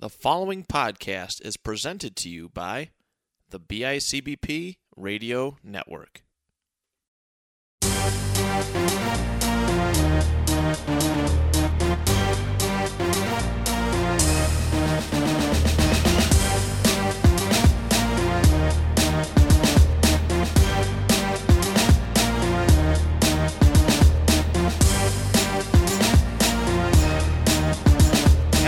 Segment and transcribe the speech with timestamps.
[0.00, 2.88] The following podcast is presented to you by
[3.50, 6.22] the BICBP Radio Network.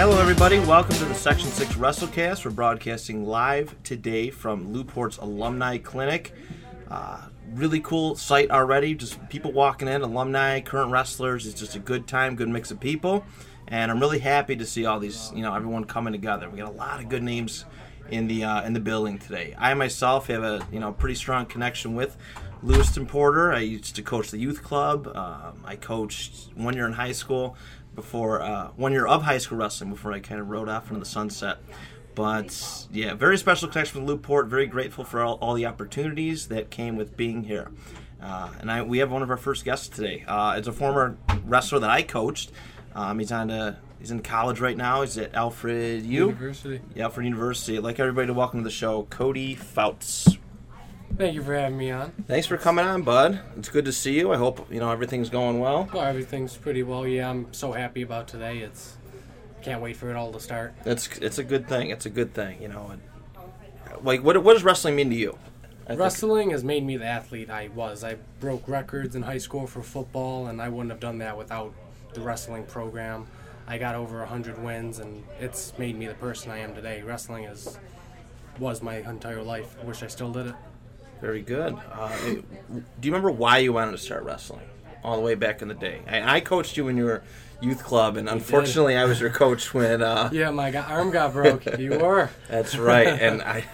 [0.05, 0.59] Hello, everybody.
[0.59, 2.45] Welcome to the Section 6 WrestleCast.
[2.45, 6.33] We're broadcasting live today from Lew-Port's Alumni Clinic.
[6.91, 8.97] Uh, really cool site already.
[8.97, 11.47] Just people walking in, alumni, current wrestlers.
[11.47, 13.25] It's just a good time, good mix of people.
[13.69, 16.51] And I'm really happy to see all these, you know, everyone coming together.
[16.51, 17.65] We got a lot of good names
[18.11, 19.55] in the uh, in the building today.
[19.57, 22.17] I myself have a you know pretty strong connection with
[22.65, 23.53] Lewiston Porter.
[23.53, 25.07] I used to coach the youth club.
[25.15, 27.57] Um, I coached one year in high school
[27.95, 31.01] before uh, one year of high school wrestling before I kind of rode off into
[31.01, 31.59] the sunset.
[32.15, 34.47] But yeah, very special connection with Lew-Port.
[34.47, 37.71] Very grateful for all, all the opportunities that came with being here.
[38.21, 40.25] Uh, and I, we have one of our first guests today.
[40.29, 42.53] Uh, it's a former wrestler that I coached.
[42.95, 45.01] Um, he's on a, he's in college right now.
[45.01, 46.27] He's at Alfred U.
[46.27, 46.81] University.
[46.95, 47.79] Yeah, Alfred University.
[47.79, 50.39] I'd like everybody to welcome to the show, Cody Fouts.
[51.17, 52.11] Thank you for having me on.
[52.27, 53.41] Thanks for coming on, bud.
[53.57, 54.33] It's good to see you.
[54.33, 55.89] I hope you know everything's going well.
[55.93, 57.07] Well, everything's pretty well.
[57.07, 58.59] Yeah, I'm so happy about today.
[58.59, 58.97] It's
[59.63, 60.75] can't wait for it all to start.
[60.85, 61.91] It's it's a good thing.
[61.91, 62.61] It's a good thing.
[62.63, 63.03] You know, and,
[64.05, 65.39] like what what does wrestling mean to you?
[65.85, 68.05] I think- Wrestling has made me the athlete I was.
[68.05, 71.75] I broke records in high school for football, and I wouldn't have done that without
[72.15, 73.27] the wrestling program.
[73.67, 77.03] I got over 100 wins, and it's made me the person I am today.
[77.03, 77.79] Wrestling is
[78.59, 79.77] was my entire life.
[79.81, 80.55] I wish I still did it.
[81.23, 81.77] Very good.
[81.93, 84.61] Uh, do you remember why you wanted to start wrestling?
[85.05, 86.01] All the way back in the day.
[86.09, 87.23] I, I coached you when you were
[87.61, 90.03] youth club, and unfortunately, I was your coach when.
[90.03, 91.79] Uh, Yeah, my go- arm got broke.
[91.79, 92.29] you were.
[92.51, 93.65] That's right, and I.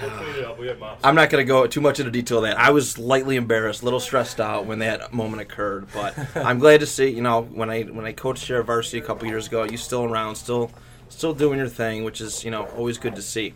[1.02, 2.38] I'm not going to go too much into detail.
[2.38, 5.86] Of that I was lightly embarrassed, a little stressed out when that moment occurred.
[5.92, 8.98] But I'm glad to see, you know, when I when I coached here at varsity
[8.98, 10.70] a couple years ago, you still around, still
[11.08, 13.54] still doing your thing, which is you know always good to see.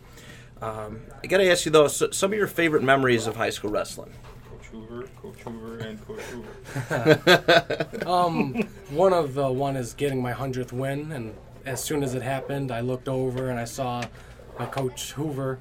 [0.62, 3.50] Um, I got to ask you though, so, some of your favorite memories of high
[3.50, 4.12] school wrestling.
[4.48, 6.20] Coach Hoover, Coach Hoover, and Coach
[6.88, 8.08] Hoover.
[8.08, 11.34] Um, one of the one is getting my hundredth win, and
[11.66, 14.04] as soon as it happened, I looked over and I saw
[14.58, 15.58] my coach Hoover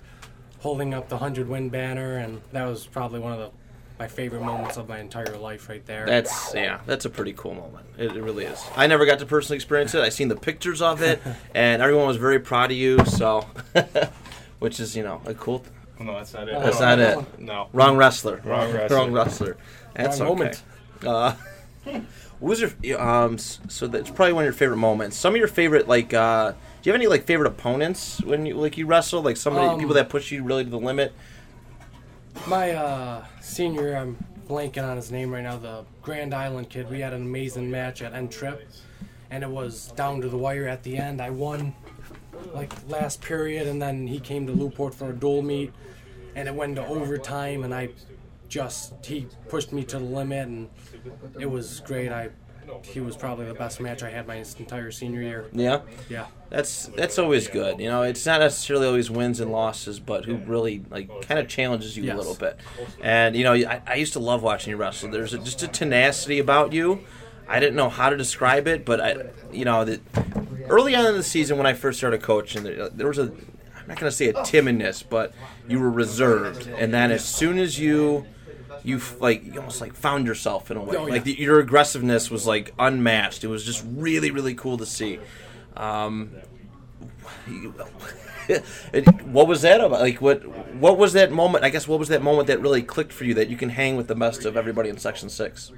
[0.59, 3.50] holding up the hundred win banner, and that was probably one of the
[4.01, 6.07] my favorite moments of my entire life, right there.
[6.07, 7.85] That's yeah, that's a pretty cool moment.
[8.00, 8.59] It, it really is.
[8.75, 10.01] I never got to personally experience it.
[10.01, 11.22] I seen the pictures of it,
[11.53, 13.06] and everyone was very proud of you.
[13.06, 13.45] So,
[14.61, 15.59] which is you know a cool.
[15.59, 16.59] Th- Oh, no, that's not it.
[16.59, 16.85] That's No.
[16.95, 17.39] not it.
[17.39, 17.67] No.
[17.73, 18.41] Wrong wrestler.
[18.44, 18.97] Wrong wrestler.
[18.97, 19.57] Wrong wrestler.
[19.94, 20.38] That's Wrong okay.
[20.39, 20.63] moment.
[21.05, 21.35] Uh,
[22.39, 23.38] what was your um?
[23.38, 25.16] So that's probably one of your favorite moments.
[25.16, 26.11] Some of your favorite like.
[26.11, 26.57] uh Do
[26.89, 29.22] you have any like favorite opponents when you like you wrestle?
[29.22, 31.13] Like some of the Um, people that push you really to the limit.
[32.47, 34.17] My uh, senior, year, I'm
[34.49, 35.57] blanking on his name right now.
[35.57, 36.89] The Grand Island kid.
[36.89, 38.67] We had an amazing match at End Trip,
[39.29, 41.22] and it was down to the wire at the end.
[41.22, 41.75] I won,
[42.53, 45.74] like last period, and then he came to Lew-Port for a dual meet,
[46.35, 47.90] and it went to overtime, and I
[48.50, 50.69] just he pushed me to the limit, and
[51.40, 52.12] it was great.
[52.12, 52.29] I
[52.84, 55.46] he was probably the best match I had my entire senior year.
[55.52, 55.81] Yeah.
[56.09, 56.28] Yeah.
[56.50, 57.79] That's that's always good.
[57.79, 61.47] You know, it's not necessarily always wins and losses, but who really like kind of
[61.50, 62.13] challenges you Yes.
[62.13, 62.58] a little bit.
[63.02, 65.09] And you know, I, I used to love watching you wrestle.
[65.09, 67.03] There's a, just a tenacity about you.
[67.47, 69.16] I didn't know how to describe it, but I,
[69.52, 70.02] you know, that
[70.69, 73.88] early on in the season when I first started coaching, there, there was a I'm
[73.88, 75.34] not going to say a timidness, but
[75.68, 76.68] you were reserved.
[76.68, 78.25] And then as soon as you
[78.84, 80.96] you like you almost like found yourself in a way.
[80.97, 81.13] Oh, yeah.
[81.13, 83.44] Like the, your aggressiveness was like unmatched.
[83.44, 85.19] It was just really really cool to see.
[85.75, 86.31] Um,
[88.47, 90.00] it- what was that about?
[90.02, 91.63] Like what what was that moment?
[91.63, 93.97] I guess what was that moment that really clicked for you that you can hang
[93.97, 95.72] with the best of everybody in Section Six?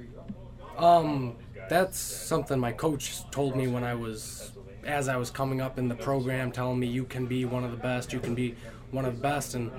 [0.78, 1.36] Um,
[1.68, 4.52] that's something my coach told me when I was,
[4.84, 7.70] as I was coming up in the program, telling me you can be one of
[7.70, 8.54] the best, you can be
[8.90, 9.54] one of the best.
[9.54, 9.70] And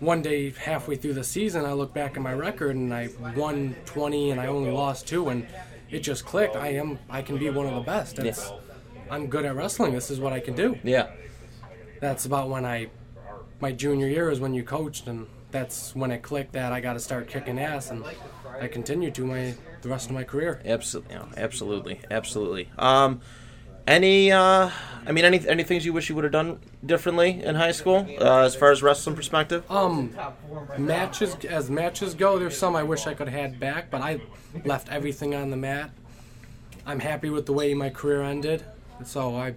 [0.00, 3.74] one day, halfway through the season, I look back at my record and I won
[3.84, 5.46] 20 and I only lost two, and
[5.90, 6.56] it just clicked.
[6.56, 8.18] I am, I can be one of the best.
[8.18, 8.52] It's,
[9.10, 9.92] I'm good at wrestling.
[9.92, 10.78] This is what I can do.
[10.84, 11.10] Yeah,
[12.00, 12.88] That's about when I,
[13.60, 16.92] my junior year is when you coached, and that's when it clicked that I got
[16.92, 18.04] to start kicking ass, and
[18.60, 20.60] I continued to my the rest of my career.
[20.64, 22.68] absolutely, absolutely, absolutely.
[22.78, 23.20] Um,
[23.86, 24.70] any, uh,
[25.06, 28.06] I mean, any any things you wish you would have done differently in high school
[28.20, 29.68] uh, as far as wrestling perspective?
[29.70, 30.14] Um,
[30.76, 34.20] matches as matches go, there's some I wish I could have had back, but I
[34.64, 35.90] left everything on the mat.
[36.84, 38.64] I'm happy with the way my career ended,
[39.04, 39.54] so I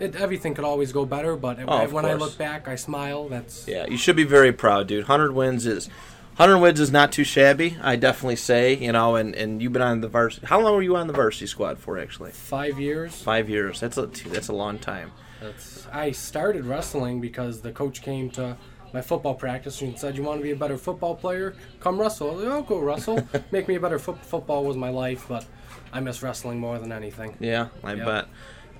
[0.00, 3.28] it, everything could always go better, but Oh, when I look back, I smile.
[3.28, 5.04] That's Yeah, you should be very proud, dude.
[5.04, 5.88] Hundred wins is
[6.36, 7.76] hundred Woods is not too shabby.
[7.82, 10.46] I definitely say, you know, and, and you've been on the varsity.
[10.46, 11.98] How long were you on the varsity squad for?
[11.98, 13.14] Actually, five years.
[13.20, 13.80] five years.
[13.80, 15.12] That's a that's a long time.
[15.40, 18.56] That's, I started wrestling because the coach came to
[18.92, 21.54] my football practice and said, "You want to be a better football player?
[21.80, 23.26] Come wrestle." I was like, "I'll go wrestle.
[23.50, 25.44] Make me a better foot football was my life, but
[25.92, 28.06] I miss wrestling more than anything." Yeah, I Yep.
[28.06, 28.28] bet.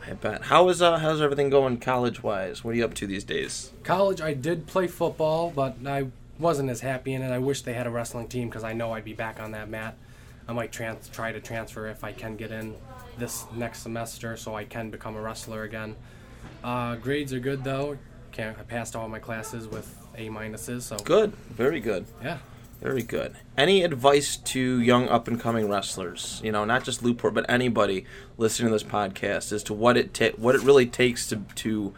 [0.09, 0.43] I bet.
[0.43, 2.65] How is uh how's everything going college wise?
[2.65, 3.73] What are you up to these days?
[3.85, 6.07] College, I did play football, but I
[6.43, 7.31] wasn't as happy in it.
[7.31, 9.69] I wish they had a wrestling team because I know I'd be back on that
[9.71, 9.97] mat.
[10.49, 12.75] I might trans- try to transfer if I can get in
[13.17, 15.97] this next semester, so I can become a wrestler again.
[16.65, 17.97] Uh, grades are good though.
[18.33, 22.39] Can't, I passed all my classes with A minuses, so Good, very good, yeah.
[22.81, 23.37] very good.
[23.57, 26.41] Any advice to young up and coming wrestlers?
[26.43, 28.05] You know, not just Lew-Port, but anybody
[28.39, 31.93] listening to this podcast as to what it ta- what it really takes to to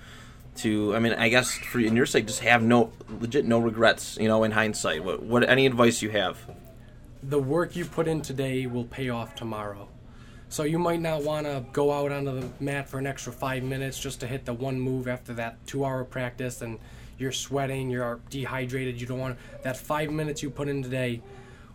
[0.56, 0.94] to.
[0.94, 4.16] I mean, I guess for in your sake, just have no legit no regrets.
[4.20, 6.38] You know, in hindsight, what what any advice you have?
[7.28, 9.88] the work you put in today will pay off tomorrow.
[10.48, 13.62] So you might not want to go out onto the mat for an extra five
[13.62, 16.78] minutes just to hit the one move after that two-hour practice, and
[17.18, 19.00] you're sweating, you're dehydrated.
[19.00, 21.22] You don't want that five minutes you put in today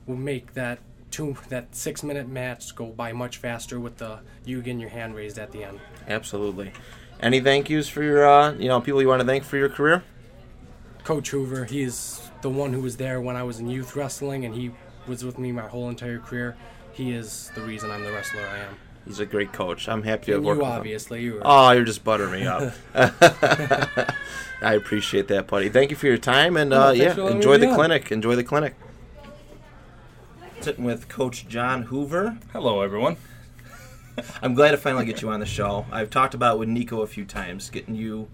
[0.05, 0.79] will make that
[1.11, 5.39] two that six-minute match go by much faster with the you getting your hand raised
[5.39, 5.79] at the end.
[6.07, 6.71] Absolutely.
[7.21, 9.69] Any thank yous for your uh, you know people you want to thank for your
[9.69, 10.04] career?
[11.04, 14.54] Coach Hoover, he's the one who was there when I was in youth wrestling, and
[14.56, 14.71] he
[15.07, 16.56] was with me my whole entire career.
[16.94, 18.77] He is the reason I'm the wrestler I am.
[19.06, 19.88] He's a great coach.
[19.89, 20.77] I'm happy to have And worked you with him.
[20.77, 21.42] obviously, you were.
[21.44, 22.74] Oh, you're just buttering me up.
[24.62, 25.69] I appreciate that, buddy.
[25.69, 27.69] Thank you for your time, and uh, thanks yeah, for letting me enjoy be the
[27.69, 27.75] on.
[27.75, 28.12] clinic.
[28.12, 28.75] Enjoy the clinic.
[30.62, 32.38] Sitting with Coach John Hoover.
[32.51, 33.16] Hello, everyone.
[34.42, 35.86] I'm glad to finally get you on the show.
[35.92, 38.27] I've talked about it with Nico a few times, getting you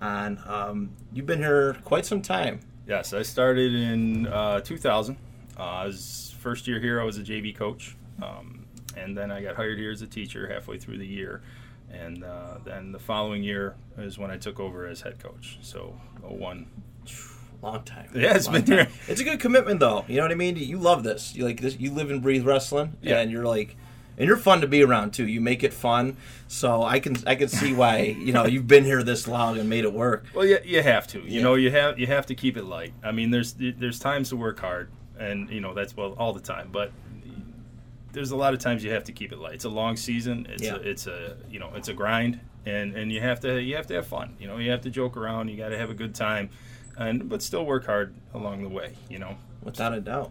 [0.00, 0.40] on.
[0.46, 2.60] Um, you've been here quite some time.
[2.86, 5.16] Yes, I started in uh, 2000.
[5.58, 7.00] Uh, I was first year here.
[7.00, 8.64] I was a JV coach, um,
[8.96, 11.42] and then I got hired here as a teacher halfway through the year,
[11.90, 15.58] and uh, then the following year is when I took over as head coach.
[15.62, 16.66] So a 01.
[17.60, 18.08] Long time.
[18.14, 18.86] Yeah, it's been time.
[19.08, 20.04] It's a good commitment, though.
[20.06, 20.54] You know what I mean?
[20.54, 21.34] You love this.
[21.34, 21.76] You like this.
[21.80, 23.18] You live and breathe wrestling, Yeah.
[23.18, 23.76] and you're like,
[24.18, 25.26] and you're fun to be around too.
[25.26, 26.16] You make it fun,
[26.48, 29.68] so I can I can see why you know you've been here this long and
[29.70, 30.26] made it work.
[30.34, 31.20] Well, yeah, you have to.
[31.20, 31.42] You Yeah.
[31.42, 32.92] know, you have you have to keep it light.
[33.02, 36.40] I mean, there's there's times to work hard, and you know that's well all the
[36.40, 36.68] time.
[36.72, 36.92] But
[38.12, 39.54] there's a lot of times you have to keep it light.
[39.54, 40.46] It's a long season.
[40.50, 40.74] It's Yeah.
[40.76, 43.86] a, it's a you know it's a grind, and and you have to you have
[43.88, 44.34] to have fun.
[44.40, 45.48] You know, you have to joke around.
[45.48, 46.50] You got to have a good time,
[46.96, 48.94] and but still work hard along the way.
[49.08, 49.36] You know.
[49.62, 50.30] Without a doubt.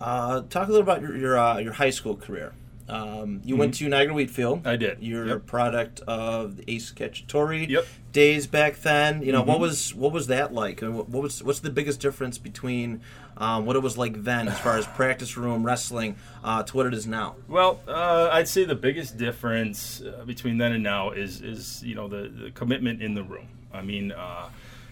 [0.00, 2.54] Uh, talk a little about your your, uh, your high school career.
[2.88, 4.60] Um, you went to Niagara Wheatfield.
[4.60, 4.68] Mm-hmm.
[4.68, 4.98] I did.
[5.00, 7.86] You're a product of the Ace Cacciatore Yep.
[8.12, 9.22] days back then.
[9.22, 9.60] You know what Mhm.
[9.60, 10.80] was what was that like?
[10.80, 13.00] What, what was what's the biggest difference between
[13.36, 16.86] um, what it was like then, as far as practice room wrestling, uh, to what
[16.86, 17.36] it is now?
[17.46, 21.94] Well, uh, I'd say the biggest difference uh, between then and now is is you
[21.94, 23.48] know the, the commitment in the room.
[23.72, 24.48] I mean, uh,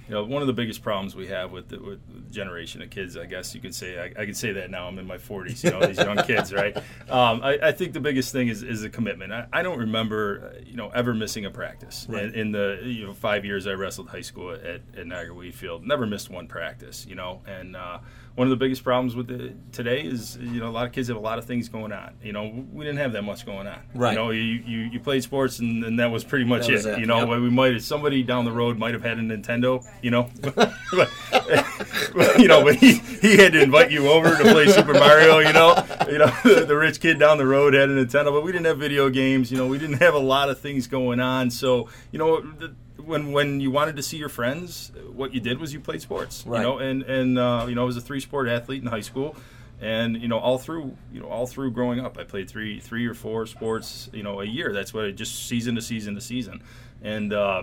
[0.09, 2.91] you know, one of the biggest problems we have with the, with the generation of
[2.91, 4.87] kids, I guess you could say, I, I could say that now.
[4.87, 5.65] I'm in my 40s.
[5.65, 6.77] You know, these young kids, right?
[7.09, 9.33] Um, I, I think the biggest thing is is the commitment.
[9.33, 12.25] I, I don't remember, you know, ever missing a practice Right.
[12.25, 15.87] in, in the you know five years I wrestled high school at, at Niagara Wheatfield.
[15.87, 17.07] Never missed one practice.
[17.09, 17.99] You know, and uh,
[18.37, 21.09] one of the biggest problems with the, today is you know a lot of kids
[21.09, 22.15] have a lot of things going on.
[22.23, 23.81] You know, we didn't have that much going on.
[23.95, 24.11] Right.
[24.11, 26.95] You know, you, you, you played sports and, and that was pretty much was it.
[26.95, 27.41] it, You know, yep.
[27.41, 29.83] we might somebody down the road might have had a Nintendo.
[30.03, 30.71] You know, but,
[32.39, 35.39] you know, but he, he had to invite you over to play Super Mario.
[35.39, 38.53] You know, you know the rich kid down the road had a Nintendo, but we
[38.53, 39.51] didn't have video games.
[39.51, 41.51] You know, we didn't have a lot of things going on.
[41.51, 42.43] So you know.
[42.43, 42.75] The,
[43.05, 46.45] when, when you wanted to see your friends, what you did was you played sports,
[46.47, 46.59] Right.
[46.59, 49.01] you know, and and uh, you know I was a three sport athlete in high
[49.01, 49.37] school,
[49.81, 53.07] and you know all through you know all through growing up, I played three three
[53.07, 54.73] or four sports, you know, a year.
[54.73, 56.63] That's what I just season to season to season,
[57.03, 57.63] and uh,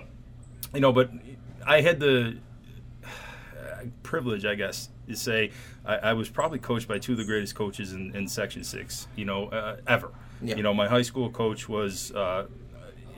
[0.72, 1.10] you know, but
[1.66, 2.36] I had the
[4.02, 5.50] privilege, I guess, to say
[5.84, 9.08] I, I was probably coached by two of the greatest coaches in, in Section Six,
[9.16, 10.10] you know, uh, ever.
[10.42, 10.56] Yeah.
[10.56, 12.46] You know, my high school coach was uh,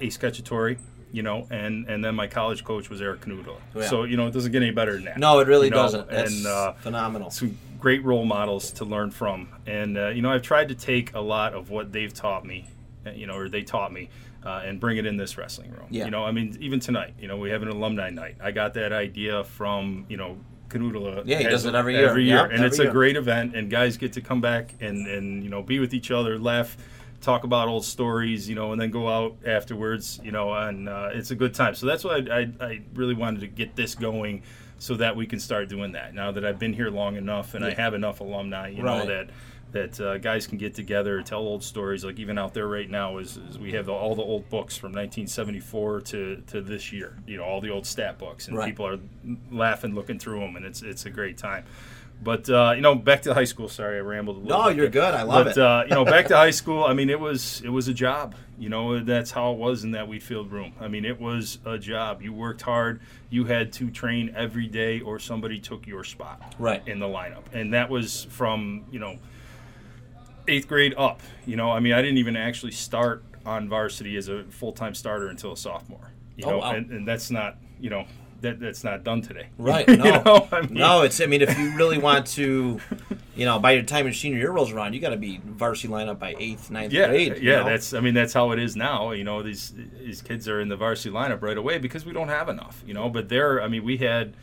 [0.01, 0.79] Ace Cacciatore.
[1.13, 3.57] You know, and and then my college coach was Eric Canoodle.
[3.75, 3.83] Yeah.
[3.89, 5.19] So you know, it doesn't get any better than that.
[5.19, 6.09] No, it really You know, doesn't.
[6.11, 7.31] That's and uh, phenomenal.
[7.31, 9.49] some great role models to learn from.
[9.67, 12.69] And uh, you know, I've tried to take a lot of what they've taught me,
[13.07, 14.11] uh, you know, or they taught me,
[14.45, 15.87] uh, and bring it in this wrestling room.
[15.91, 16.07] Yeah.
[16.07, 18.37] You know, I mean, even tonight, you know, we have an alumni night.
[18.43, 20.37] I got that idea from you know.
[20.69, 22.09] Canoodle Yeah, he does it every year.
[22.09, 22.89] Every year, Yeah, and every it's year.
[22.89, 25.95] a great event, and guys get to come back and and you know be with
[25.95, 26.77] each other, laugh,
[27.27, 31.09] talk about old stories, you know, and then go out afterwards, you know, and uh,
[31.13, 31.75] it's a good time.
[31.75, 34.45] So that's why I, I, I really wanted to get this going
[34.79, 36.15] so that we can start doing that.
[36.15, 38.99] Now that I've been here long enough and I have enough alumni, you Right.
[39.01, 39.31] know, that
[39.73, 42.05] that uh, guys can get together, tell old stories.
[42.05, 44.77] Like even out there right now is, is we have the, all the old books
[44.77, 47.19] from 1974 to, to this year.
[47.27, 48.67] You know, all the old stat books, and Right.
[48.69, 48.99] people are
[49.51, 51.65] laughing looking through them, and it's it's a great time.
[52.23, 53.69] But uh, you know, back to high school.
[53.69, 54.59] Sorry, I rambled a little.
[54.59, 55.15] No, bit you're good.
[55.15, 55.59] I love but, it.
[55.63, 56.83] uh, you know, back to high school.
[56.85, 58.35] I mean, it was it was a job.
[58.59, 60.73] You know, that's how it was in that Wheatfield room.
[60.81, 62.23] I mean, it was a job.
[62.23, 63.01] You worked hard.
[63.29, 66.83] You had to train every day, or somebody took your spot Right.
[66.89, 69.19] in the lineup, and that was from you know
[70.49, 71.21] eighth grade up.
[71.45, 74.95] You know, I mean, I didn't even actually start on varsity as a full time
[74.95, 76.13] starter until a sophomore.
[76.37, 76.73] You Oh, know, wow.
[76.73, 78.07] and, and that's not you know
[78.47, 79.49] that that's not done today.
[79.59, 79.89] Right.
[79.89, 80.23] You No.
[80.23, 81.21] know, I mean- no, it's.
[81.21, 82.81] I mean, if you really want to,
[83.37, 85.89] you know, by the time your senior year rolls around, you got to be varsity
[85.93, 87.37] lineup by eighth, ninth Yeah, grade.
[87.39, 87.65] you yeah, know?
[87.65, 87.93] that's.
[87.95, 89.11] I mean, that's how it is now.
[89.13, 92.29] You know, these these kids are in the varsity lineup right away because we don't
[92.29, 92.83] have enough.
[92.87, 94.35] You know, but there, I mean, we had,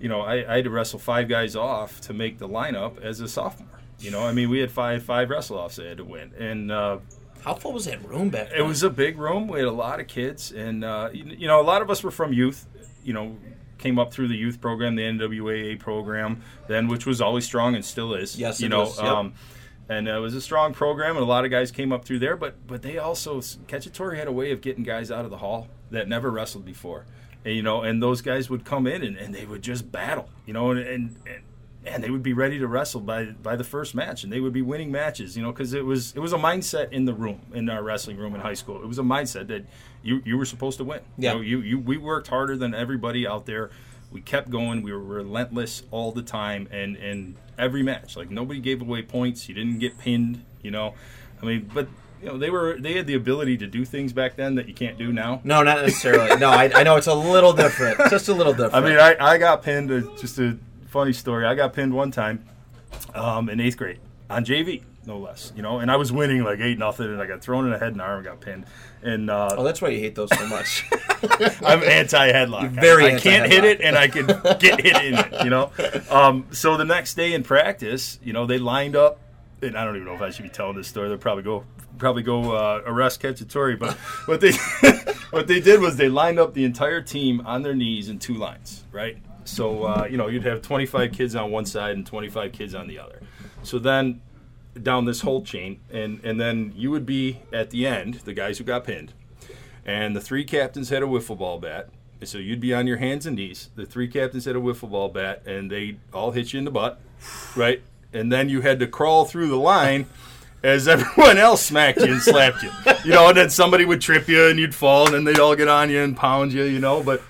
[0.00, 3.20] you know, I, I had to wrestle five guys off to make the lineup as
[3.20, 3.68] a sophomore.
[4.00, 6.70] You know, I mean, we had five five wrestle offs I had to win, and
[6.72, 6.98] uh,
[7.42, 8.58] How full was that room back then?
[8.58, 9.46] it was a big room.
[9.48, 12.02] We had a lot of kids, and uh, you, you know, a lot of us
[12.02, 12.66] were from youth.
[13.04, 13.36] You know,
[13.78, 17.84] came up through the youth program, the NWAA program, then which was always strong and
[17.84, 18.38] still is.
[18.38, 18.84] Yes, you it know.
[18.84, 18.98] yep.
[18.98, 19.34] Um,
[19.88, 22.36] and it was a strong program, and a lot of guys came up through there.
[22.36, 25.68] But but they also Cacciatore had a way of getting guys out of the hall
[25.90, 27.04] that never wrestled before,
[27.44, 30.28] and you know, and those guys would come in and, and they would just battle,
[30.46, 31.16] you know, and and.
[31.26, 31.42] and
[31.86, 34.52] and they would be ready to wrestle by by the first match, and they would
[34.52, 37.40] be winning matches, you know, because it was it was a mindset in the room
[37.52, 38.82] in our wrestling room in high school.
[38.82, 39.66] It was a mindset that
[40.02, 41.00] you you were supposed to win.
[41.18, 41.32] Yeah.
[41.32, 43.70] You, know, you you we worked harder than everybody out there.
[44.10, 44.82] We kept going.
[44.82, 49.48] We were relentless all the time, and and every match, like nobody gave away points.
[49.48, 50.94] You didn't get pinned, you know.
[51.42, 51.88] I mean, but
[52.22, 54.74] you know they were they had the ability to do things back then that you
[54.74, 55.40] can't do now.
[55.44, 56.36] no, not necessarily.
[56.38, 57.98] no, I, I know it's a little different.
[58.08, 58.74] Just a little different.
[58.86, 59.90] I mean, I, I got pinned.
[60.18, 60.56] Just a
[60.94, 61.44] funny story.
[61.44, 62.44] I got pinned one time
[63.16, 63.98] um, in eighth grade
[64.30, 65.52] on JV, no less.
[65.56, 67.78] You know, and I was winning like eight nothing, and I got thrown in the
[67.78, 68.64] head and arm and got pinned.
[69.02, 70.84] And uh, oh, that's why you hate those so much.
[71.64, 72.70] I'm anti headlock.
[72.70, 74.26] very I, I can't hit it, and I can
[74.60, 75.42] get hit in it.
[75.42, 75.72] You know.
[76.08, 79.18] Um, so the next day in practice, you know, they lined up,
[79.62, 81.08] and I don't even know if I should be telling this story.
[81.08, 81.64] They'll probably go
[81.98, 83.94] probably go uh, arrest Cacciatore, but
[84.26, 84.52] what they
[85.30, 88.34] what they did was they lined up the entire team on their knees in two
[88.34, 89.18] lines, right?
[89.44, 92.88] So uh, you know you'd have 25 kids on one side and 25 kids on
[92.88, 93.20] the other.
[93.62, 94.20] So then
[94.80, 98.58] down this whole chain, and and then you would be at the end, the guys
[98.58, 99.12] who got pinned,
[99.84, 101.88] and the three captains had a wiffle ball bat.
[102.22, 103.68] So you'd be on your hands and knees.
[103.74, 106.70] The three captains had a wiffle ball bat, and they all hit you in the
[106.70, 106.98] butt,
[107.54, 107.82] right?
[108.12, 110.06] And then you had to crawl through the line
[110.62, 112.70] as everyone else smacked you and slapped you.
[113.04, 115.54] You know, and then somebody would trip you and you'd fall, and then they'd all
[115.54, 116.62] get on you and pound you.
[116.62, 117.22] You know, but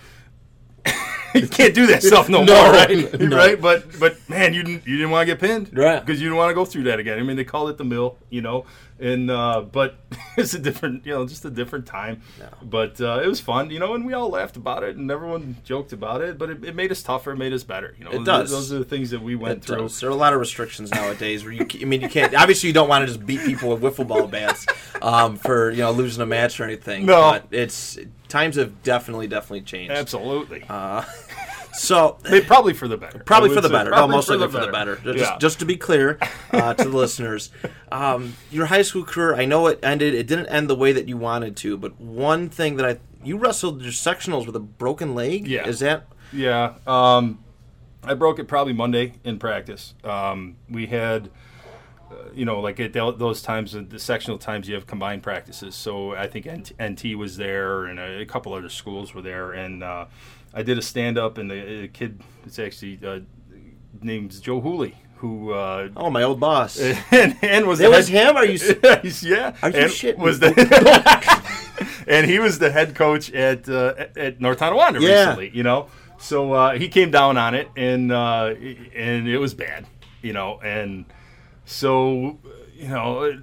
[1.43, 3.21] you can't do that stuff no, No, more, right?
[3.21, 3.37] no.
[3.37, 3.61] Right?
[3.61, 6.01] But but man, you didn't you didn't want to get pinned, Right.
[6.05, 7.19] Because you didn't want to go through that again.
[7.19, 8.67] I mean, they call it the mill, you know,
[9.01, 9.97] and uh, but
[10.37, 12.23] it's a different, you know, just a different time.
[12.63, 15.57] But uh, it was fun, you know, and we all laughed about it, and everyone
[15.65, 16.39] joked about it.
[16.39, 17.95] But it, it made us tougher, it made us better.
[17.99, 18.51] You know, It Those- does.
[18.51, 19.83] Those are the things that we went It through.
[19.83, 19.99] does.
[20.01, 22.35] There are a lot of restrictions nowadays where you, I mean, you can't.
[22.35, 24.67] Obviously, you don't want to just beat people with wiffle ball bats
[25.03, 27.07] um, for you know losing a match or anything.
[27.07, 27.21] No.
[27.33, 27.99] but it's
[28.35, 29.93] times have definitely, definitely changed.
[29.93, 30.65] Absolutely,
[31.77, 33.19] So They- probably for the better.
[33.21, 33.91] Probably for the better.
[33.91, 34.97] No, most likely for the better.
[34.97, 35.39] Just, Yeah.
[35.39, 36.19] just to be clear
[36.53, 37.51] uh, to the listeners,
[37.91, 40.15] um, your high school career, I know it ended.
[40.15, 43.39] It didn't end the way that you wanted to, but one thing that I you
[43.39, 45.47] wrestled your sectionals with a broken leg.
[45.49, 45.67] Yeah.
[45.67, 47.43] is that Yeah, um,
[48.05, 49.95] I broke it probably Monday in practice.
[50.05, 51.31] Um, we had, uh,
[52.35, 55.75] you know, like at tho- those times, the sectional times, you have combined practices.
[55.75, 56.47] So I think
[56.81, 60.07] NT, was there, and a, a couple other schools were there, and uh,
[60.53, 63.21] I did a stand up, and the, the kid, it's actually uh,
[64.03, 65.53] named Joe Hooley, who.
[65.53, 66.79] Uh, oh my old boss?
[67.11, 68.37] and, and was It was head- him?
[68.37, 68.59] Are you
[69.23, 69.57] yeah.
[69.63, 70.53] Are you and shitting Was the
[72.07, 75.21] and he was the head coach at uh, at- North Tonawanda Yeah.
[75.31, 75.51] recently.
[75.55, 78.55] You know, so uh, he came down on it, and uh,
[78.95, 79.87] and it was bad.
[80.23, 81.05] You know, and
[81.65, 82.39] so
[82.75, 83.41] you know.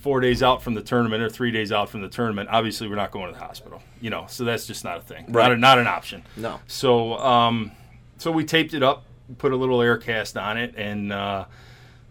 [0.00, 2.94] Four days out from the tournament, or three days out from the tournament, obviously we're
[2.94, 3.82] not going to the hospital.
[4.00, 5.26] You know, so that's just not a thing.
[5.28, 5.42] Right.
[5.42, 6.22] Not, a, not an option.
[6.38, 6.58] No.
[6.68, 7.72] So, um,
[8.16, 9.04] so we taped it up,
[9.36, 11.44] put a little air cast on it, and uh,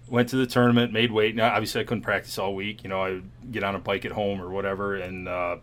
[0.07, 0.93] went to the tournament.
[0.93, 1.35] Made weight.
[1.35, 2.83] Now, obviously, I couldn't practice all week.
[2.83, 5.57] You know, I would get on a bike at home or whatever, and uh,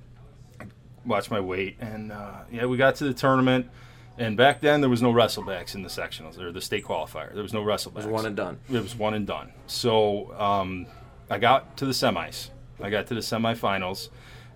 [1.04, 1.76] watch my weight.
[1.80, 3.68] And uh, yeah, we got to the tournament.
[4.18, 7.32] And back then, there was no wrestlebacks in the sectionals or the state qualifier.
[7.34, 8.04] There was no wrestlebacks.
[8.04, 8.58] It was one and done.
[8.70, 9.52] It was one and done.
[9.66, 10.86] So um,
[11.28, 14.08] I got to the semis, I got to the semifinals,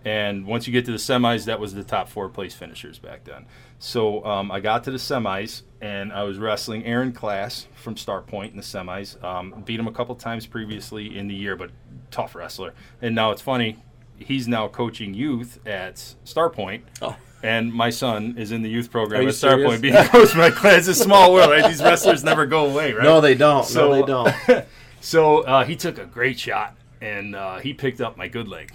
[0.04, 3.24] and once you get to the semis, that was the top four place finishers back
[3.24, 3.46] then.
[3.78, 8.22] So um, I got to the semis, and I was wrestling Aaron Class from Star
[8.22, 9.22] Point in the semis.
[9.22, 11.70] Um, beat him a couple times previously in the year, but
[12.10, 12.72] tough wrestler.
[13.02, 13.76] And now it's funny,
[14.16, 16.84] he's now coaching youth at Star Point.
[17.02, 17.16] Oh.
[17.42, 19.68] And my son is in the youth program at Star serious?
[19.70, 20.88] Point being coached by Class.
[20.88, 21.66] It's a small world, right?
[21.66, 23.02] These wrestlers never go away, right?
[23.02, 23.64] No, they don't.
[23.64, 24.64] So- no, they don't.
[25.02, 28.74] So uh, he took a great shot, and uh, he picked up my good leg.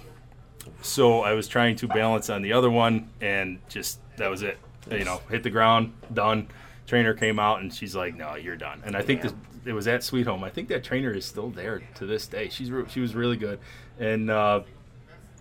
[0.82, 4.58] So I was trying to balance on the other one, and just that was it.
[4.90, 6.48] You know, hit the ground, done.
[6.88, 9.86] Trainer came out, and she's like, "No, you're done." And I think this, it was
[9.86, 10.42] at Sweet Home.
[10.42, 12.48] I think that trainer is still there to this day.
[12.48, 13.60] She's re- she was really good,
[14.00, 14.62] and uh,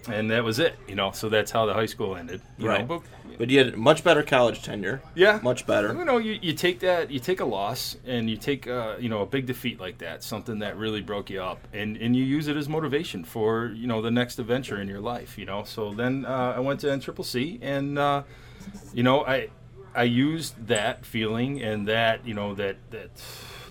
[0.08, 0.76] and that was it.
[0.88, 2.42] You know, so that's how the high school ended.
[2.58, 2.88] You Right.
[2.88, 3.00] Know?
[3.00, 5.02] But, But you had much better college tenure.
[5.14, 5.94] yeah, Much better.
[5.94, 9.10] You know, you, you take that, you take a loss, and you take uh, you
[9.10, 12.24] know a big defeat like that, something that really broke you up, and and you
[12.24, 15.38] use it as motivation for you know the next adventure in your life.
[15.38, 18.24] You know, so then uh, I went to NCCC, and uh,
[18.94, 19.50] you know I
[19.94, 23.10] I used that feeling and that you know that that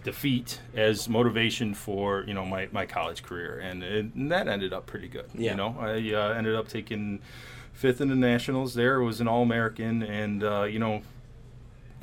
[0.05, 4.73] defeat as motivation for you know my, my college career, and, it, and that ended
[4.73, 5.27] up pretty good.
[5.35, 5.53] Yeah.
[5.53, 7.21] You know, I uh, ended up taking
[7.73, 8.75] fifth in the nationals.
[8.75, 11.03] There was an All American, and uh, you know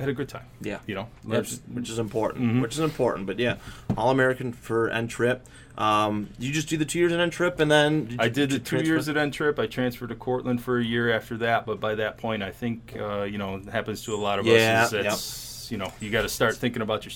[0.00, 0.46] had a good time.
[0.60, 0.80] Yeah.
[0.86, 2.44] You know, Which, which is important.
[2.44, 2.60] Mm-hmm.
[2.60, 3.26] Which is important.
[3.26, 3.56] But yeah,
[3.96, 5.46] All American for N Trip.
[5.78, 8.58] Um, you just do the two years at N Trip, and then I did the
[8.58, 8.86] two transfer?
[8.86, 9.58] years at N Trip.
[9.58, 12.94] I transferred to Cortland for a year after that, but by that point, I think
[12.98, 14.92] uh, you know it happens to a lot of Yeah, us.
[14.92, 17.12] Is that's you know you got to start thinking about your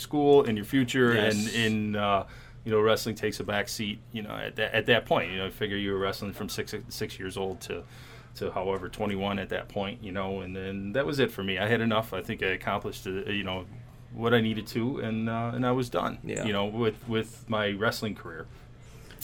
[0.00, 1.34] school and your future, Yes.
[1.34, 2.26] and in uh,
[2.64, 3.98] you know wrestling takes a back seat.
[4.12, 6.48] You know at that, at that point, you know I figure you were wrestling from
[6.48, 7.82] six six years old to
[8.36, 10.02] to however 21 at that point.
[10.04, 11.58] You know, and then that was it for me.
[11.58, 12.12] I had enough.
[12.12, 13.64] I think I accomplished you know
[14.14, 16.18] what I needed to, and uh, and I was done.
[16.24, 16.44] Yeah.
[16.44, 18.46] You know with with my wrestling career.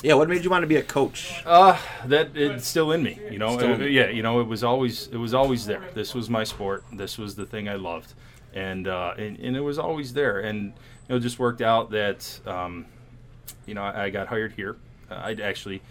[0.02, 1.42] Yeah, what made you want to be a coach?
[1.46, 3.56] Uh, that it's still in me, you know.
[3.60, 5.84] Uh, yeah, you know, it was always it was always there.
[5.94, 6.82] This was my sport.
[6.92, 8.14] This was the thing I loved,
[8.54, 10.40] and uh, and, and it was always there.
[10.40, 10.72] And you
[11.10, 12.86] know, it just worked out that um,
[13.66, 14.76] you know I, I got hired here.
[15.10, 15.82] Uh, I actually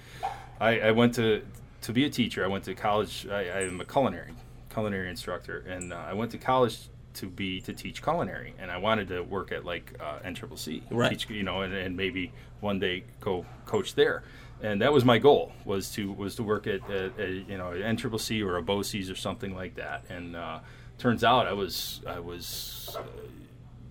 [0.59, 1.41] I, I went to
[1.81, 2.43] to be a teacher.
[2.43, 3.27] I went to college.
[3.29, 4.33] I, I am a culinary
[4.73, 6.77] culinary instructor, and uh, I went to college
[7.15, 11.09] to be to teach culinary, and I wanted to work at like uh, NCCC, Right.
[11.11, 12.31] teach, you know, and, and maybe
[12.61, 14.23] one day go coach there.
[14.63, 17.71] And that was my goal was to was to work at, at, at you know
[17.71, 20.05] an NCCC or a BOCES or something like that.
[20.09, 20.59] And uh,
[21.01, 23.01] turns out I was I was uh,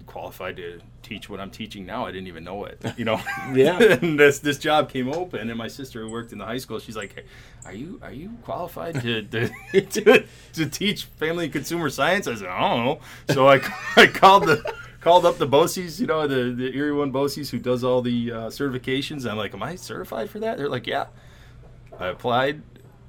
[0.07, 2.07] qualified to teach what I'm teaching now.
[2.07, 3.21] I didn't even know it, you know.
[3.53, 3.83] Yeah.
[4.03, 6.79] and this this job came open, and my sister who worked in the high school,
[6.79, 7.25] she's like, hey,
[7.67, 9.49] "Are you are you qualified to to,
[9.83, 13.01] to to teach family and consumer science?" I said, "I don't know."
[13.35, 13.61] So I
[13.97, 14.75] I called the.
[15.01, 18.31] Called up the BOCES, you know, the, the Erie One BOCES who does all the
[18.31, 19.25] uh, certifications.
[19.25, 20.59] I'm like, Am I certified for that?
[20.59, 21.07] They're like, Yeah.
[21.99, 22.61] I applied.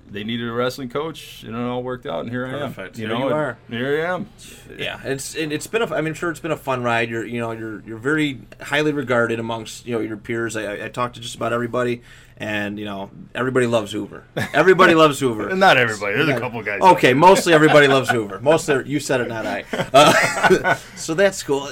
[0.09, 2.21] They needed a wrestling coach, and it all worked out.
[2.21, 2.73] And here I am.
[2.73, 2.97] Perfect.
[2.97, 3.57] You Here know, you are.
[3.69, 4.29] Here I am.
[4.77, 5.85] Yeah, it's it, it's been a.
[5.85, 7.09] I mean, I'm sure it's been a fun ride.
[7.09, 10.57] You're you know you're you're very highly regarded amongst you know your peers.
[10.57, 12.01] I, I, talked to just about everybody,
[12.37, 14.25] and you know everybody loves Hoover.
[14.53, 15.55] Everybody loves Hoover.
[15.55, 16.15] Not everybody.
[16.15, 16.81] There's a couple guys.
[16.81, 18.39] Okay, mostly everybody loves Hoover.
[18.39, 19.63] Mostly you said it, not I.
[19.71, 21.71] Uh, so that's cool.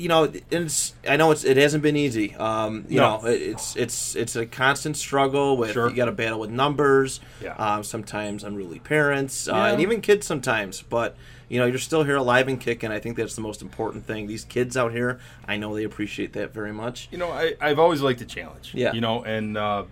[0.00, 2.34] You know, it's I know it's it hasn't been easy.
[2.36, 3.20] Um, you No.
[3.20, 5.88] know, it, it's it's it's a constant struggle with Sure.
[5.90, 7.20] you got to battle with numbers.
[7.42, 7.54] Yeah.
[7.56, 10.82] Um, sometimes unruly parents, uh, and even kids sometimes.
[10.82, 11.16] But
[11.48, 12.90] you know, you're still here alive and kicking.
[12.90, 14.26] I think that's the most important thing.
[14.26, 17.08] These kids out here, I know they appreciate that very much.
[17.10, 18.72] you know, I, I've always liked a challenge.
[18.74, 18.92] Yeah.
[18.92, 19.84] You know, and uh,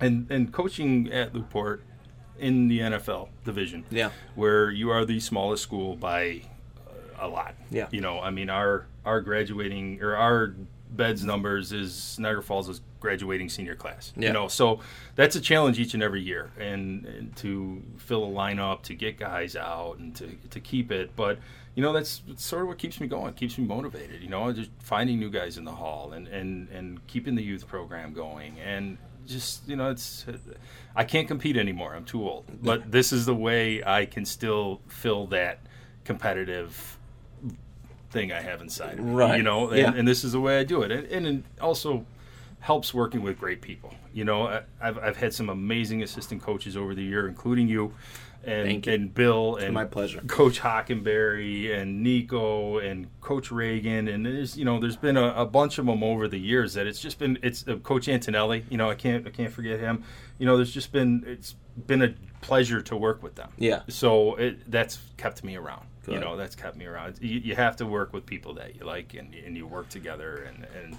[0.00, 1.82] and and coaching at Lew-Port
[2.38, 3.84] in the NFL division.
[3.90, 4.10] Yeah.
[4.36, 6.48] Where you are the smallest school by uh,
[7.24, 7.54] a lot.
[7.70, 7.88] Yeah.
[7.90, 10.54] You know, I mean, our our graduating or our
[10.90, 14.12] beds numbers is Niagara Falls is graduating senior class.
[14.16, 14.28] Yeah.
[14.28, 14.80] You know, so
[15.16, 19.18] that's a challenge each and every year, and, and to fill a lineup, to get
[19.18, 21.38] guys out, and to to keep it, but.
[21.76, 24.22] You know that's, that's sort of what keeps me going, keeps me motivated.
[24.22, 27.66] You know, just finding new guys in the hall and, and, and keeping the youth
[27.66, 30.24] program going, and just you know, it's
[30.94, 31.94] I can't compete anymore.
[31.94, 32.44] I'm too old.
[32.62, 35.58] But this is the way I can still fill that
[36.04, 36.98] competitive
[38.14, 38.98] thing I have inside.
[38.98, 39.36] me, Right.
[39.36, 39.92] You know, and, Yeah.
[39.94, 40.90] and this is the way I do it.
[40.90, 42.06] And, and it also
[42.60, 43.92] helps working with great people.
[44.14, 47.92] You know, I, I've, I've had some amazing assistant coaches over the year, including you.
[48.46, 48.92] And, you.
[48.92, 50.20] and Bill and my pleasure.
[50.26, 55.46] Coach Hockenberry and Nico and Coach Reagan and there's you know there's been a, a
[55.46, 58.76] bunch of them over the years that it's just been it's uh, Coach Antonelli you
[58.76, 60.04] know I can't I can't forget him
[60.38, 61.54] you know there's just been it's
[61.86, 63.80] been a pleasure to work with them Yeah.
[63.88, 67.76] so it, that's kept me around you know that's kept me around you, you have
[67.76, 70.96] to work with people that you like and, and you work together and and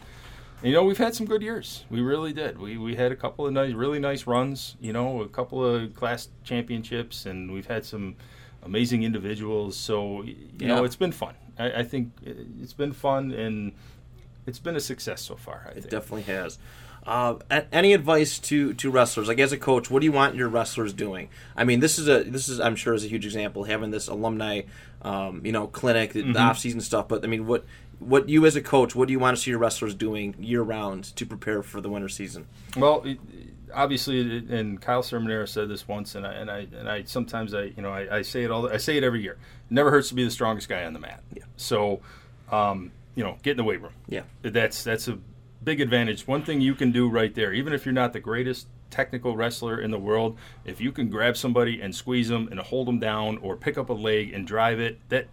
[0.64, 1.84] you know, we've had some good years.
[1.90, 2.58] We really did.
[2.58, 4.78] We we had a couple of nice, really nice runs.
[4.80, 8.16] You know, a couple of class championships, and we've had some
[8.64, 9.76] amazing individuals.
[9.76, 11.36] So you know, it's been fun.
[11.60, 13.74] I, I think it- it's been fun, and
[14.48, 15.66] it's been a success so far.
[15.68, 15.90] I It think.
[15.90, 16.58] definitely has.
[17.06, 17.36] Uh,
[17.72, 19.28] any advice to, to wrestlers?
[19.28, 21.30] Like as a coach, what do you want your wrestlers doing?
[21.56, 24.08] I mean, this is a this is I'm sure is a huge example having this
[24.08, 24.62] alumni,
[25.06, 26.34] um, you know, clinic, the, Mm-hmm.
[26.34, 27.08] the off season stuff.
[27.08, 27.64] But I mean, what
[28.00, 30.62] what you as a coach, what do you want to see your wrestlers doing year
[30.62, 32.48] round to prepare for the winter season?
[32.76, 33.06] Well,
[33.74, 37.64] obviously, and Kyle Sermonera said this once, and I and I and I sometimes I
[37.76, 39.34] you know I, I say it all I say it every year.
[39.34, 41.24] It never hurts to be the strongest guy on the mat.
[41.34, 41.44] Yeah.
[41.58, 42.02] So,
[42.52, 43.94] um, you know, get in the weight room.
[44.08, 45.18] Yeah, That's that's a
[45.64, 46.28] big advantage.
[46.28, 49.82] One thing you can do right there, even if you're not the greatest technical wrestler
[49.82, 53.38] in the world, if you can grab somebody and squeeze them and hold them down,
[53.40, 55.28] or pick up a leg and drive it, that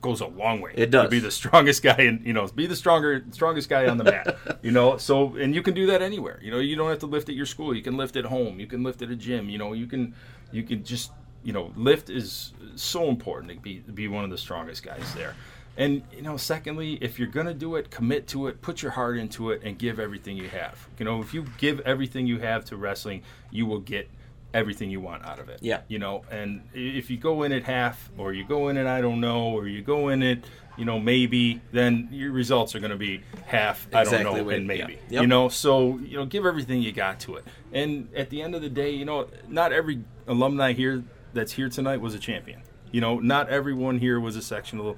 [0.00, 0.72] goes a long way.
[0.74, 1.04] It does.
[1.04, 4.04] To be the strongest guy, and you know, be the stronger, strongest guy on the
[4.04, 4.38] mat.
[4.62, 6.38] you know, so and you can do that anywhere.
[6.42, 7.74] You know, you don't have to lift at your school.
[7.74, 8.58] You can lift at home.
[8.58, 9.50] You can lift at a gym.
[9.50, 10.14] You know, you can,
[10.50, 14.30] you can just, you know, lift is so important to be to be one of
[14.30, 15.34] the strongest guys there.
[15.76, 19.18] And you know, secondly, if you're gonna do it, commit to it, put your heart
[19.18, 20.88] into it, and give everything you have.
[20.98, 24.08] You know, if you give everything you have to wrestling, you will get
[24.54, 25.58] everything you want out of it.
[25.60, 25.82] Yeah.
[25.88, 29.00] You know, and if you go in at half, or you go in at I
[29.00, 30.38] don't know, or you go in at
[30.78, 34.44] you know maybe, then your results are going to be half exactly I don't know
[34.44, 34.86] what- and yeah.
[34.86, 34.98] maybe.
[35.10, 35.20] Yep.
[35.22, 37.44] You know, so you know, give everything you got to it.
[37.72, 41.68] And at the end of the day, you know, not every alumni here that's here
[41.68, 42.62] tonight was a champion.
[42.92, 44.96] You know, not everyone here was a sectional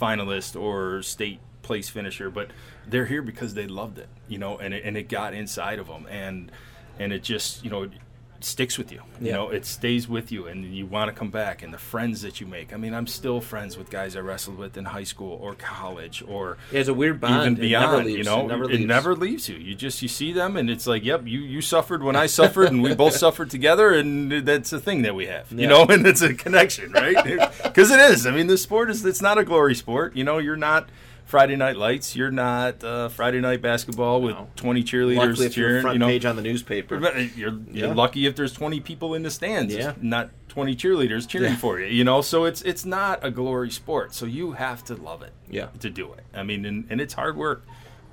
[0.00, 2.50] finalist or state place finisher, but
[2.86, 4.08] they're here because they loved it.
[4.28, 6.50] You know, and it, and it got inside of them, and
[6.98, 7.90] and it just you know
[8.44, 9.02] sticks with you.
[9.20, 9.32] You Yeah.
[9.34, 11.62] know, it stays with you, and you want to come back.
[11.62, 12.72] And the friends that you make.
[12.72, 16.22] I mean, I'm still friends with guys I wrestled with in high school or college
[16.26, 17.42] or it's a weird bond.
[17.42, 17.90] even It beyond.
[17.92, 18.18] never leaves.
[18.18, 18.84] you know, it never it leaves.
[18.86, 19.56] never leaves you.
[19.56, 22.68] You just you see them, and it's like, yep, you you suffered when I suffered,
[22.68, 25.50] and we both suffered together, and that's a thing that we have.
[25.50, 25.60] Yeah.
[25.62, 27.14] You know, and it's a connection, right?
[27.64, 28.26] Because it is.
[28.26, 30.14] I mean, the sport is it's not a glory sport.
[30.14, 30.88] You know, you're not.
[31.24, 32.14] Friday Night Lights.
[32.14, 34.48] You're not uh, Friday Night Basketball with No.
[34.56, 35.82] 20 cheerleaders Luckily, if you're cheering.
[35.82, 36.98] front You know, page on the newspaper.
[37.36, 39.94] You're, you're lucky if there's 20 people in the stands, Yeah.
[40.00, 41.56] not 20 cheerleaders cheering Yeah.
[41.56, 41.86] for you.
[41.86, 44.14] You know, so it's it's not a glory sport.
[44.14, 45.68] So you have to love it, Yeah.
[45.80, 46.24] to do it.
[46.34, 47.64] I mean, and, and it's hard work,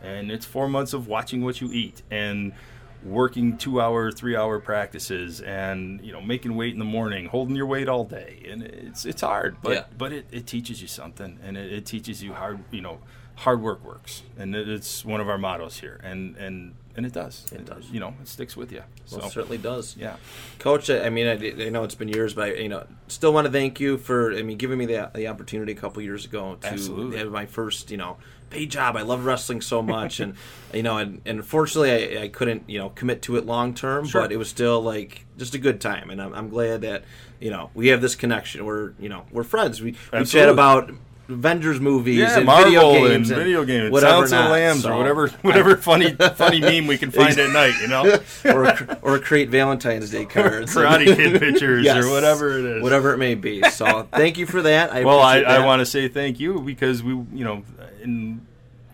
[0.02, 2.54] and it's four months of watching what you eat and
[3.03, 7.55] working two hour, three hour practices, and you know making weight in the morning, holding
[7.55, 9.83] your weight all day, and it's it's hard, but Yeah.
[9.97, 12.99] but it, it teaches you something, and it, it teaches you hard, you know.
[13.35, 17.13] Hard work works, and it- it's one of our mottos here, and and and it
[17.13, 17.49] does.
[17.51, 17.89] It does.
[17.89, 18.83] You know, it sticks with you.
[19.05, 19.95] So Well, it certainly does.
[19.97, 20.17] yeah.
[20.59, 23.33] Coach, I I mean, I, I know it's been years, but I, you know, still
[23.33, 26.25] want to thank you for, I mean, giving me the, the opportunity a couple years
[26.25, 27.17] ago to Absolutely.
[27.17, 28.17] have my first, you know,
[28.51, 28.95] paid job.
[28.95, 30.35] I love wrestling so much, and
[30.73, 34.05] you know, and, and unfortunately, I, I couldn't, you know, commit to it long term,
[34.05, 34.21] Sure.
[34.21, 37.03] but it was still like just a good time, and I'm, I'm glad that
[37.39, 38.65] you know we have this connection.
[38.65, 39.81] We're, you know, we're friends.
[39.81, 40.91] We, we chat about
[41.31, 44.51] Avengers movies Yeah, and Marvel video games and, video games, whatever Silence of the not.
[44.51, 47.73] Lambs, So- or whatever, whatever funny, funny meme we can find at night.
[47.81, 52.03] You know, or or create Valentine's Day cards, Karate Kid pictures Yes.
[52.05, 52.83] or whatever it is.
[52.83, 53.61] whatever it may be.
[53.69, 54.91] So thank you for that.
[54.91, 57.63] I Well, I, I want to say thank you because we, you know,
[58.03, 58.45] and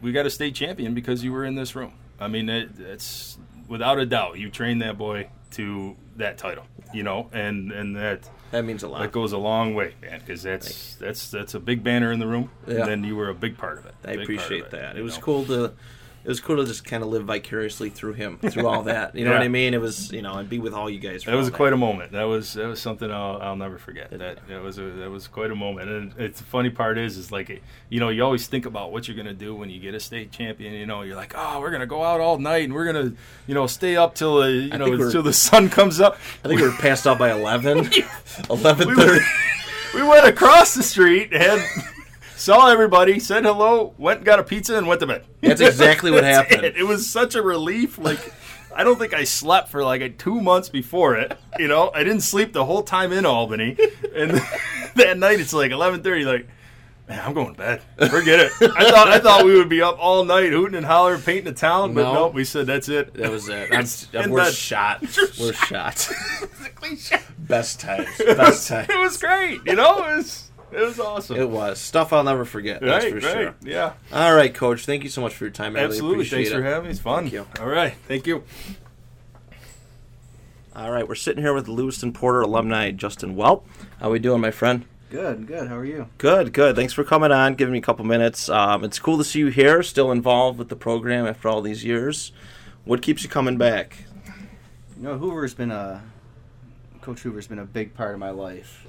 [0.02, 1.94] we got a state champion because you were in this room.
[2.20, 6.66] I mean, it, it's without a doubt you trained that boy to that title.
[6.94, 9.02] You know, and and that that means a lot.
[9.02, 10.20] that goes a long way, man.
[10.20, 12.50] Because that's that's that's a big banner in the room.
[12.68, 12.76] Yeah.
[12.76, 13.96] And then you were a big part of it.
[14.04, 14.98] I Big part of appreciate it, that.
[14.98, 15.24] It was know.
[15.24, 15.74] cool to.
[16.28, 19.16] It was cool to just kind of live vicariously through him, through all that.
[19.16, 19.74] You know what I mean?
[19.74, 21.24] It was, you know, and be with all you guys.
[21.24, 22.12] That was quite a moment.
[22.12, 24.10] That was that was something I'll, I'll never forget.
[24.10, 25.90] That that was a, that was quite a moment.
[25.90, 29.08] And it's the funny part is is like you know you always think about what
[29.08, 30.74] you're gonna do when you get a state champion.
[30.74, 33.14] You know you're like oh we're gonna go out all night and we're gonna
[33.48, 36.18] you know stay up till uh, you know until the sun comes up.
[36.44, 37.90] I think we were passed out by 11.
[38.50, 39.26] Eleven thirty.
[39.94, 41.62] we, we went across the street and
[42.38, 45.26] saw everybody, said hello, went and got a pizza, and went to bed.
[45.42, 46.66] That's exactly what That's happened.
[46.66, 46.78] It.
[46.78, 47.98] It was such a relief.
[47.98, 48.20] Like
[48.76, 51.38] I don't think I slept for like a two months before it.
[51.58, 53.76] You know, I didn't sleep the whole time in Albany,
[54.16, 54.32] and
[54.96, 56.24] that night it's like eleven thirty.
[56.26, 56.48] Like.
[57.10, 57.82] Man, I'm going to bed.
[58.10, 58.52] Forget it.
[58.62, 61.54] I thought I thought we would be up all night hooting and hollering, painting the
[61.54, 62.14] town, but No.
[62.14, 62.34] nope.
[62.34, 63.14] We said that's it.
[63.14, 63.70] That was it.
[64.14, 65.00] I'm, In we're shot.
[65.40, 66.10] We're shot.
[66.84, 68.10] it Best times.
[68.18, 68.90] Best times.
[68.90, 69.62] It was great.
[69.66, 71.38] You know, it was it was awesome.
[71.38, 72.82] It was stuff I'll never forget.
[72.82, 73.34] That's right, for right.
[73.34, 73.56] sure.
[73.64, 73.94] Yeah.
[74.12, 74.86] All right, Coach.
[74.86, 75.76] Thank you so much for your time.
[75.76, 76.16] I really Absolutely.
[76.16, 76.56] appreciate Thanks it.
[76.56, 76.92] for having me.
[76.92, 77.24] It's fun.
[77.24, 77.48] Thank you.
[77.60, 77.94] All right.
[78.08, 78.44] Thank you.
[80.76, 83.64] All right, we're sitting here with Lewiston Porter alumni Justin Welp.
[84.00, 84.86] How we doing, my friend?
[85.10, 85.70] Good, good.
[85.70, 86.08] How are you?
[86.20, 86.76] Good, good.
[86.76, 88.48] Thanks for coming on, giving me a couple minutes.
[88.48, 91.84] Um, it's cool to see you here, still involved with the program after all these
[91.84, 92.32] years.
[92.86, 94.04] What keeps you coming back?
[94.98, 96.04] You know, Hoover's been a
[97.02, 98.86] Coach Hoover's been a big part of my life.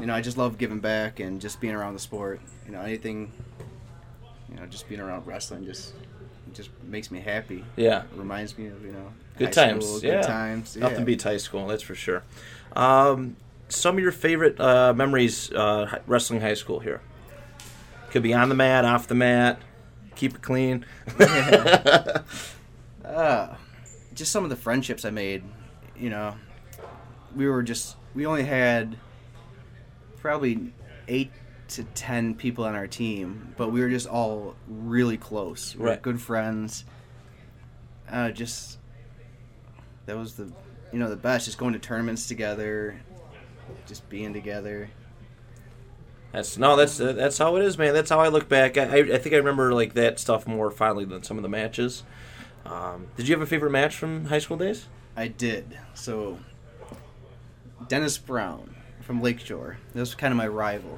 [0.00, 2.40] You know, I just love giving back and just being around the sport.
[2.66, 3.32] You know, anything.
[4.48, 5.94] You know, just being around wrestling just
[6.52, 7.64] just makes me happy.
[7.76, 9.86] Yeah, It reminds me of you know good times.
[9.86, 10.76] school, yeah, good times.
[10.76, 12.22] Nothing beats high school, that's for sure.
[12.74, 13.36] Um,
[13.68, 17.00] some of your favorite uh, memories uh, wrestling high school here.
[18.10, 19.60] Could be on the mat, off the mat.
[20.16, 20.84] Keep it clean.
[23.04, 23.54] Uh,
[24.14, 25.42] just some of the friendships I made.
[25.96, 26.34] You know,
[27.34, 28.96] we were just we only had
[30.20, 30.72] probably
[31.08, 31.30] eight
[31.68, 35.74] to ten people on our team, but we were just all really close.
[35.74, 36.02] We were Right.
[36.02, 36.84] good friends.
[38.10, 38.78] Uh, just
[40.06, 40.50] that was the
[40.92, 41.44] you know the best.
[41.46, 43.00] Just going to tournaments together,
[43.86, 44.90] just being together.
[46.32, 47.94] That's no, that's uh, that's how it is, man.
[47.94, 48.76] That's how I look back.
[48.78, 51.48] I, I I think I remember like that stuff more fondly than some of the
[51.48, 52.02] matches.
[52.66, 54.86] Um, did you have a favorite match from high school days?
[55.16, 55.78] I did.
[55.94, 56.38] So
[57.88, 58.74] Dennis Brown
[59.10, 59.76] from Lakeshore.
[59.92, 60.96] That was kind of my rival.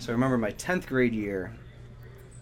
[0.00, 1.52] So I remember my tenth grade year,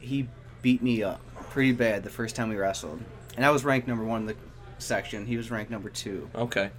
[0.01, 0.27] he
[0.63, 2.99] beat me up pretty bad the first time we wrestled,
[3.37, 4.37] and I was ranked number one in the
[4.79, 5.27] section.
[5.27, 6.71] He was ranked number two, Okay.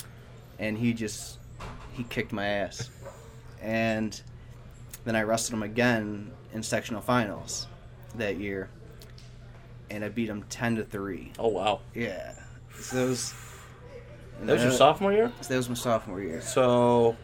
[0.57, 1.37] and he just
[1.93, 2.89] he kicked my ass.
[3.61, 4.19] And
[5.03, 7.67] then I wrestled him again in sectional finals
[8.15, 8.67] that year,
[9.91, 11.33] and I beat him ten to three.
[11.37, 11.81] Oh wow.
[11.93, 12.33] Yeah.
[12.79, 13.35] So that was.
[14.41, 15.31] That was your uh, sophomore year.
[15.41, 16.41] So that was my sophomore year.
[16.41, 17.15] So,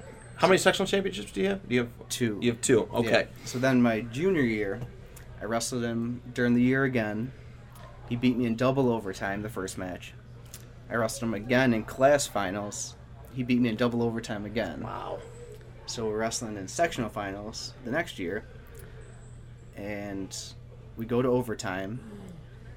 [0.42, 1.70] how many sectional championships do you have?
[1.70, 2.40] Do you have Two.
[2.42, 2.90] You have two.
[2.94, 3.28] Okay.
[3.30, 3.46] Yeah.
[3.46, 4.82] So then my junior year,
[5.40, 7.32] I wrestled him during the year again.
[8.10, 10.14] He beat me in double overtime the first match.
[10.90, 12.96] I wrestled him again in class finals.
[13.36, 14.82] He beat me in double overtime again.
[14.82, 15.20] Wow.
[15.86, 18.44] So we're wrestling in sectional finals the next year.
[19.76, 20.36] And
[20.98, 22.00] we go to overtime.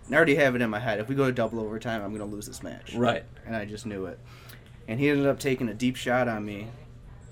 [0.05, 1.01] And I already have it in my head.
[1.01, 2.95] If we go to double overtime, I'm going to lose this match.
[2.95, 3.25] Right.
[3.47, 4.19] and I just knew it.
[4.87, 6.69] And he ended up taking a deep shot on me,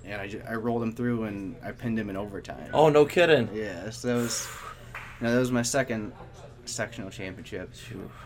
[0.05, 2.71] and I, I rolled him through and I pinned him in overtime.
[2.75, 3.49] Oh no kidding.
[3.55, 4.49] yeah, so that was,
[5.21, 6.13] you know, that was my second
[6.65, 7.71] sectional championship.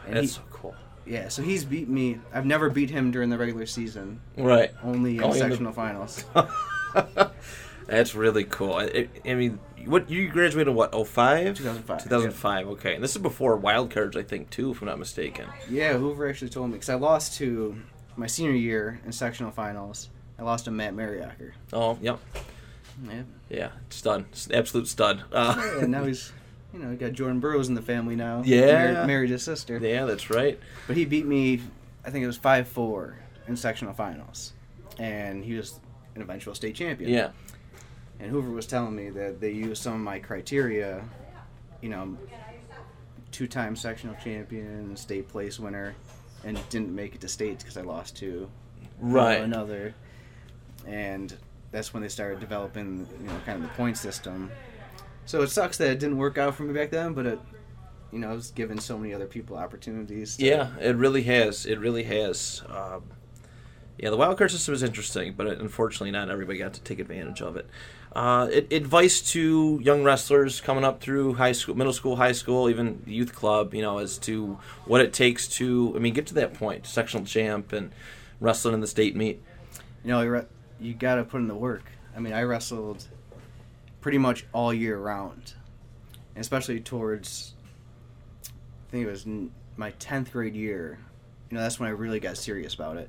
[0.07, 0.75] And That's he- so cool.
[1.07, 2.19] Yeah, so he's beat me.
[2.35, 4.73] I've never beat him during the regular season, Right.
[4.83, 6.25] only in Only in the- sectional finals.
[7.87, 8.75] That's really cool.
[8.75, 10.91] I, I- mean, what you graduated what?
[10.93, 11.57] 05?
[11.57, 12.67] 2005, 2005.
[12.71, 12.95] Okay.
[12.97, 15.47] And this is before wild cards, I think, too, if I'm not mistaken.
[15.71, 17.77] Yeah, Hoover actually told me because I lost to
[18.17, 20.09] my senior year in sectional finals.
[20.39, 21.53] I lost to Matt Mariacker.
[21.73, 22.19] Oh, yep.
[23.05, 25.23] Yeah, Yeah, stud, absolute stud.
[25.33, 26.33] Uh, and now he's,
[26.73, 28.43] you know, he got Jordan Burroughs in the family now.
[28.45, 28.67] Yeah.
[28.67, 29.79] married, married his sister.
[29.79, 30.59] yeah, that's right.
[30.87, 31.63] But he beat me,
[32.05, 33.19] I think it was 5 4
[33.49, 34.53] in sectional finals.
[34.99, 35.79] And he was
[36.15, 37.11] an eventual state champion.
[37.11, 37.31] Yeah,
[38.19, 41.03] And Hoover was telling me that they used some of my criteria,
[41.83, 42.17] you know,
[43.31, 45.95] two time sectional champion, state place winner,
[46.45, 48.49] and didn't make it to states because I lost to
[48.99, 49.41] right.
[49.43, 49.95] another.
[50.87, 51.35] And
[51.73, 54.51] that's when they started developing, you know, kind of the point system.
[55.25, 57.41] So it sucks that it didn't work out for me back then, but it,
[58.13, 60.37] you know, it's given so many other people opportunities.
[60.37, 61.67] to- Yeah, it really has.
[61.67, 62.63] It really has.
[62.69, 63.03] Um,
[63.99, 67.41] yeah, the wild card system is interesting, but unfortunately, not everybody got to take advantage
[67.43, 67.67] of it.
[68.15, 72.71] Uh, it advice to young wrestlers coming up through high school, middle school, high school,
[72.71, 76.35] even youth club, you know, as to what it takes to, I mean, get to
[76.35, 77.91] that point, sectional champ and
[78.41, 79.43] wrestling in the state meet.
[80.05, 80.47] you know,
[80.81, 81.85] you, got to put in the work.
[82.17, 83.05] I mean, I wrestled
[84.01, 85.55] pretty much all year round,
[86.35, 87.55] and especially towards,
[88.45, 89.27] I think it was
[89.77, 90.99] my 10th grade year.
[91.51, 93.09] You know, that's when I really got serious about it.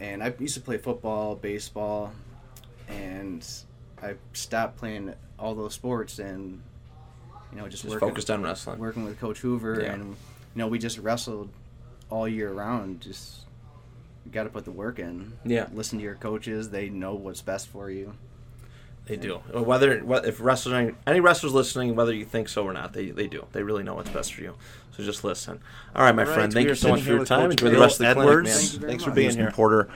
[0.00, 2.12] And I used to play football, baseball,
[2.88, 3.46] and
[4.02, 6.60] I stopped playing all those sports and,
[7.52, 8.78] you know, just, Just working, focused on wrestling.
[8.78, 9.92] working with Coach Hoover, Yeah.
[9.94, 10.16] and you
[10.54, 11.48] know, we just wrestled
[12.10, 13.00] all year round.
[13.00, 13.40] Just
[14.32, 15.32] got to put the work in.
[15.44, 15.66] Yeah.
[15.72, 18.14] Listen to your coaches; they know what's best for you.
[19.06, 19.36] They do.
[19.52, 23.46] Whether if wrestling, any wrestlers listening, whether you think so or not, they, they do.
[23.52, 24.54] They really know what's best for you.
[24.96, 25.60] So just listen.
[25.94, 26.52] All right, my All right, friend.
[26.52, 27.42] we Thank are you so much for your with time.
[27.42, 28.48] Coach Enjoy the Bill rest of the clinic, Edwards.
[28.48, 28.58] man.
[28.58, 29.16] Thank you very Thanks for much.
[29.16, 29.50] being here.
[29.52, 29.88] Porter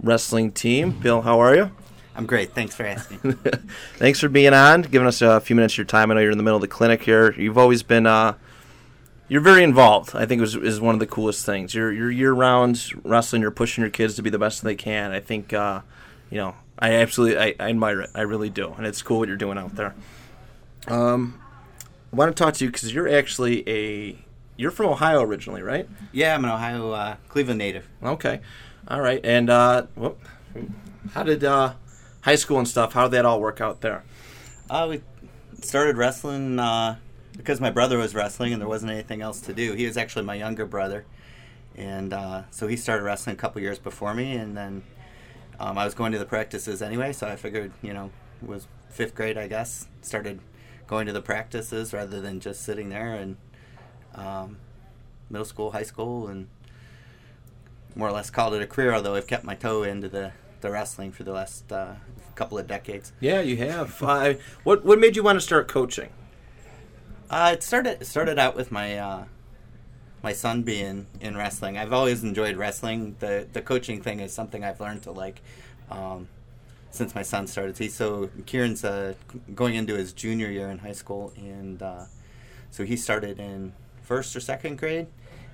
[0.00, 0.92] Wrestling Team.
[0.92, 1.70] Bill, how are you?
[2.14, 2.54] I'm great.
[2.54, 3.18] Thanks for asking.
[3.96, 6.10] Thanks for being on, giving us a few minutes of your time.
[6.10, 7.32] I know you're in the middle of the clinic here.
[7.32, 8.34] You've always been, uh,
[9.32, 10.14] you're very involved.
[10.14, 11.74] I think is is one of the coolest things.
[11.74, 13.40] You're you're year round wrestling.
[13.40, 15.10] You're pushing your kids to be the best they can.
[15.10, 15.80] I think, uh,
[16.30, 18.10] you know, I absolutely I, I admire it.
[18.14, 19.94] I really do, and it's cool what you're doing out there.
[20.86, 21.40] Um,
[22.12, 24.18] I want to talk to you because you're actually a
[24.58, 25.88] you're from Ohio originally, right?
[26.12, 27.88] yeah, I'm an Ohio, uh, Cleveland native.
[28.02, 28.40] Okay,
[28.86, 29.24] all right.
[29.24, 30.20] And uh, whoop,
[31.14, 31.72] how did uh,
[32.20, 32.92] high school and stuff.
[32.92, 34.04] How did that all work out there?
[34.68, 35.00] Uh, we
[35.62, 36.96] started wrestling uh,
[37.36, 39.72] because my brother was wrestling and there wasn't anything else to do.
[39.74, 41.04] He was actually my younger brother,
[41.76, 44.32] and uh, so he started wrestling a couple years before me.
[44.32, 44.82] And then
[45.58, 48.10] um, I was going to the practices anyway, so I figured, you know,
[48.42, 49.88] it was fifth grade, I guess.
[50.02, 50.40] Started
[50.86, 53.14] going to the practices rather than just sitting there.
[53.14, 53.36] And
[54.14, 54.58] um,
[55.30, 56.48] middle school, high school, and
[57.94, 58.94] more or less called it a career.
[58.94, 61.94] Although I've kept my toe into the the wrestling for the last uh,
[62.34, 63.12] couple of decades.
[63.20, 64.02] Yeah, you have.
[64.02, 66.10] Uh, what what made you want to start coaching?
[67.32, 69.24] Uh, it started started out with my uh,
[70.22, 71.78] my son being in wrestling.
[71.78, 73.16] I've always enjoyed wrestling.
[73.20, 75.40] the The coaching thing is something I've learned to like
[75.90, 76.28] um,
[76.90, 77.90] since my son started.
[77.90, 79.14] So Kieran's uh,
[79.54, 82.04] going into his junior year in high school, and uh,
[82.70, 85.06] so he started in first or second grade,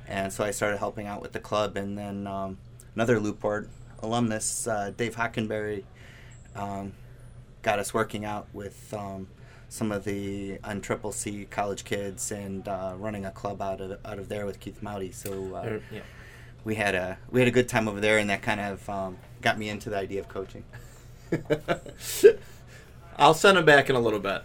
[0.09, 2.59] and so I started helping out with the club, and then um,
[2.97, 3.71] another Lew-Port
[4.03, 5.85] alumnus, uh, Dave Hockenberry,
[6.57, 6.93] um,
[7.63, 9.29] got us working out with um,
[9.69, 13.99] some of the un triple C college kids and uh, running a club out of
[14.05, 15.13] out of there with Keith Mouty.
[15.13, 16.01] So uh, Er, yeah.
[16.65, 19.19] we had a we had a good time over there, and that kind of um,
[19.43, 20.65] got me into the idea of coaching.
[23.19, 24.43] I'll send him back in a little bit.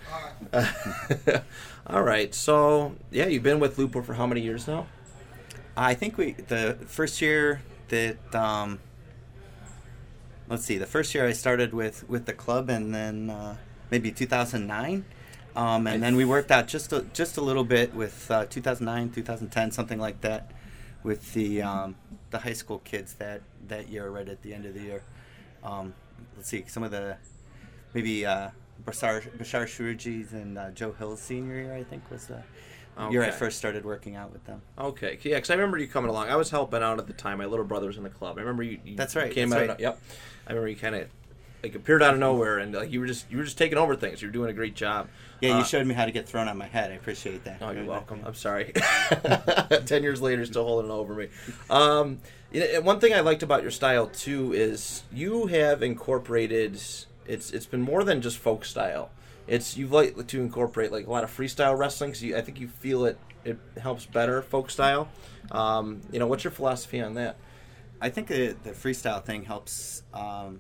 [1.87, 2.33] all right.
[2.33, 4.87] So yeah, you've been with Lew-Port for how many years now?
[5.77, 8.79] I think we the first year that um,
[10.49, 13.57] let's see, the first year I started with with the club, and then uh,
[13.93, 15.05] maybe 2009,
[15.55, 19.11] um, and then we worked out just a, just a little bit with uh, 2009,
[19.11, 20.49] 2010, something like that,
[21.03, 21.95] with the um,
[22.31, 25.03] the high school kids that that year, right at the end of the year.
[25.63, 25.93] Um,
[26.35, 27.17] let's see, some of the
[27.93, 28.49] maybe uh,
[28.83, 32.41] Bashar Bashar Shurji's and uh, Joe Hill's senior year, I think, was the
[33.11, 34.63] year I first started working out with them.
[34.79, 36.29] Okay, yeah, because I remember you coming along.
[36.29, 37.37] I was helping out at the time.
[37.37, 38.39] My little brother was in the club.
[38.39, 38.79] I remember you.
[38.83, 39.69] you That's right, Came that's out.
[39.69, 39.79] right.
[39.79, 40.01] Yep.
[40.47, 41.09] I remember you kind of
[41.63, 43.95] like appeared out of nowhere, and like you were just you were just taking over
[43.95, 44.21] things.
[44.21, 45.07] You were doing a great job.
[45.39, 46.91] Yeah, you Uh, showed me how to get thrown on my head.
[46.91, 47.57] I appreciate that.
[47.61, 48.21] Oh, you're welcome.
[48.25, 48.73] I'm sorry.
[49.85, 51.29] Ten years later, still holding it over me.
[51.69, 52.19] Um,
[52.83, 56.75] one thing I liked about your style too is you have incorporated.
[57.25, 59.09] It's it's been more than just folk style.
[59.47, 62.11] It's you've like to incorporate like a lot of freestyle wrestling.
[62.11, 65.07] Because I think you feel it it helps better folk style.
[65.51, 67.37] Um, you know, what's your philosophy on that?
[68.01, 70.59] I think the, the freestyle thing helps um,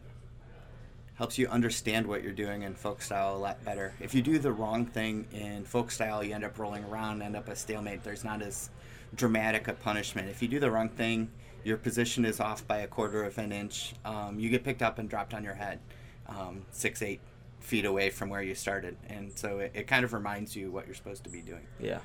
[1.15, 3.93] helps you understand what you're doing in folk style a lot better.
[3.99, 7.35] If you do the wrong thing in folk style, you end up rolling around, end
[7.35, 8.03] up a stalemate.
[8.03, 8.69] There's not as
[9.15, 10.27] dramatic a punishment.
[10.29, 11.29] If you do the wrong thing,
[11.63, 13.93] your position is off by a quarter of an inch.
[14.03, 15.79] Um, you get picked up and dropped on your head,
[16.27, 17.21] um, six eight
[17.59, 20.85] feet away from where you started, and so it, it kind of reminds you what
[20.85, 21.65] you're supposed to be doing.
[21.79, 21.99] Yeah,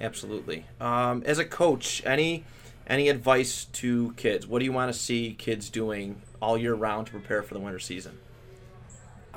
[0.00, 0.64] absolutely.
[0.80, 2.44] Um, as a coach, any
[2.86, 4.46] any advice to kids?
[4.46, 7.60] What do you want to see kids doing all year round to prepare for the
[7.60, 8.18] winter season?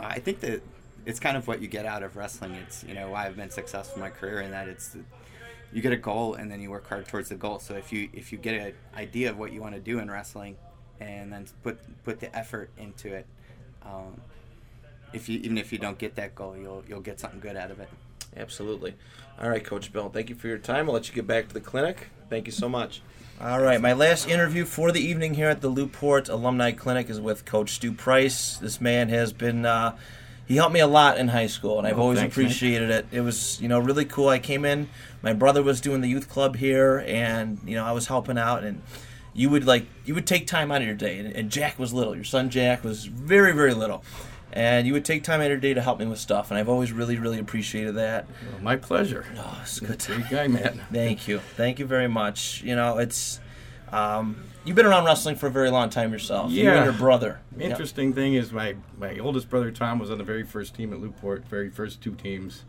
[0.01, 0.62] I think that
[1.05, 2.55] it's kind of what you get out of wrestling.
[2.55, 4.95] It's you know why I've been successful in my career in that it's
[5.71, 7.59] you get a goal and then you work hard towards the goal.
[7.59, 10.09] So if you if you get an idea of what you want to do in
[10.09, 10.57] wrestling,
[10.99, 13.25] and then put put the effort into it,
[13.83, 14.19] um,
[15.13, 17.71] if you even if you don't get that goal, you'll you'll get something good out
[17.71, 17.89] of it.
[18.35, 18.95] Absolutely.
[19.41, 20.09] All right, Coach Bill.
[20.09, 20.88] Thank you for your time.
[20.88, 22.09] I'll let you get back to the clinic.
[22.29, 23.01] Thank you so much.
[23.41, 27.21] All right, my last interview for the evening here at the Lew-Port Alumni Clinic is
[27.21, 28.58] with Coach Stu Price.
[28.58, 29.65] This man has been.
[29.65, 29.95] Uh,
[30.45, 32.45] he helped me a lot in high school, and I've Oh, always thanks, man.
[32.47, 33.06] appreciated it.
[33.12, 34.28] It was, you know, really cool.
[34.28, 34.89] I came in,
[35.21, 38.63] my brother was doing the youth club here, and you know, I was helping out,
[38.65, 38.82] and
[39.34, 41.93] you would like, you would take time out of your day, and, and Jack was
[41.93, 42.15] little.
[42.15, 44.04] Your son Jack was very, very little,
[44.53, 46.57] and you would take time out of your day to help me with stuff, and
[46.57, 48.25] I've always really, really appreciated that.
[48.51, 49.25] Well, my pleasure.
[49.38, 50.81] Oh, it's good to Great guy, man.
[50.91, 51.39] Thank you.
[51.39, 52.62] Thank you very much.
[52.63, 53.39] You know, it's
[53.91, 56.51] um, you've been around wrestling for a very long time yourself.
[56.51, 57.39] You and your brother.
[57.57, 57.71] Yep.
[57.71, 61.01] Interesting thing is my my oldest brother Tom was on the very first team at
[61.01, 62.63] Lew-Port, very first two teams.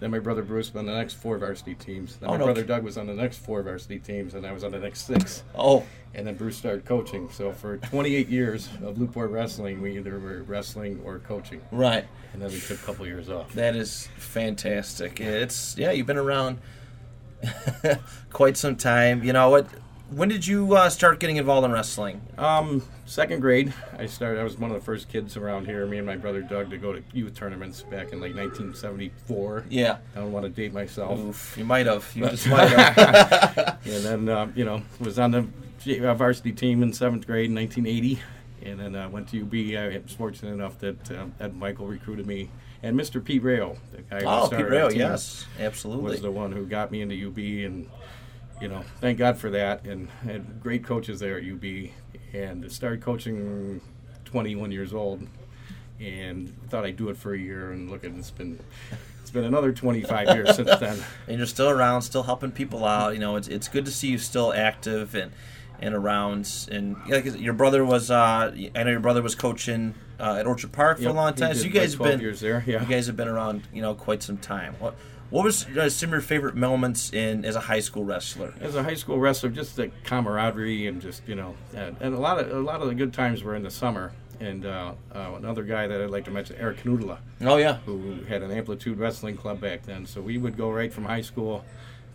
[0.00, 2.16] Then my brother Bruce was on the next four varsity teams.
[2.16, 4.52] Then Oh, my no brother Doug was on the next four varsity teams, and I
[4.52, 5.44] was on the next six.
[5.54, 5.84] Oh,
[6.14, 7.28] And then Bruce started coaching.
[7.30, 11.60] So for 28 years of Lew-Port wrestling, we either were wrestling or coaching.
[11.70, 12.06] right.
[12.32, 13.52] And then we took a couple years off.
[13.54, 15.20] That is fantastic.
[15.20, 16.58] It's yeah, you've been around
[18.30, 19.22] quite some time.
[19.24, 19.66] You know what?
[20.10, 22.20] When did you uh, start getting involved in wrestling?
[22.36, 24.40] Um, second grade, I started.
[24.40, 25.86] I was one of the first kids around here.
[25.86, 29.66] Me and my brother Doug to go to youth tournaments back in like 1974.
[29.70, 29.98] Yeah.
[30.16, 31.16] I don't want to date myself.
[31.20, 32.10] Oof, you might have.
[32.16, 33.78] You just might have.
[33.86, 35.46] And then, um, you know, was on the
[36.04, 38.20] uh, varsity team in seventh grade in 1980.
[38.62, 39.94] And then uh, went to UB.
[39.94, 42.50] I was fortunate enough that uh, Ed Michael recruited me.
[42.82, 43.22] And Mr.
[43.24, 46.10] Pete Rayo, the guy who oh, started Pete team, yes, absolutely.
[46.10, 47.38] was the one who got me into UB.
[47.38, 47.88] And,
[48.60, 49.84] you know, thank God for that.
[49.86, 51.90] And had great coaches there at UB.
[52.32, 53.80] And started coaching
[54.24, 55.26] 21 years old.
[56.00, 57.72] and thought I'd do it for a year.
[57.72, 58.58] And look, at it's been
[59.20, 60.98] it's been another 25 years since then.
[61.28, 63.12] and you're still around, still helping people out.
[63.14, 65.32] You know, it's it's good to see you still active and
[65.80, 66.68] and around.
[66.70, 70.72] And like your brother was, uh, I know your brother was coaching uh, at Orchard
[70.72, 71.54] Park for Yep, a long time.
[71.54, 72.80] So you guys have been years there, yeah.
[72.82, 74.74] You guys have been around, you know, quite some time.
[74.78, 74.94] What
[75.30, 78.54] what was uh, some of your favorite moments in as a high school wrestler?
[78.60, 82.18] As a high school wrestler, just the camaraderie and just you know, and, and a
[82.18, 84.12] lot of a lot of the good times were in the summer.
[84.40, 87.18] And uh, uh, another guy that I'd like to mention, Eric Knudla.
[87.42, 90.06] Oh yeah, who had an Amplitude Wrestling Club back then.
[90.06, 91.62] So we would go right from high school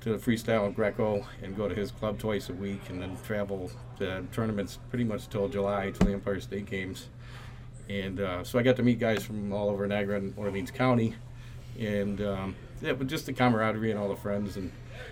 [0.02, 3.18] to the freestyle and Greco and go to his club twice a week and then
[3.26, 7.10] travel to tournaments pretty much till July to the Empire State Games.
[7.90, 11.16] And uh, so I got to meet guys from all over Niagara and Orleans County.
[11.80, 14.72] And um, yeah, but just the camaraderie and all the friends and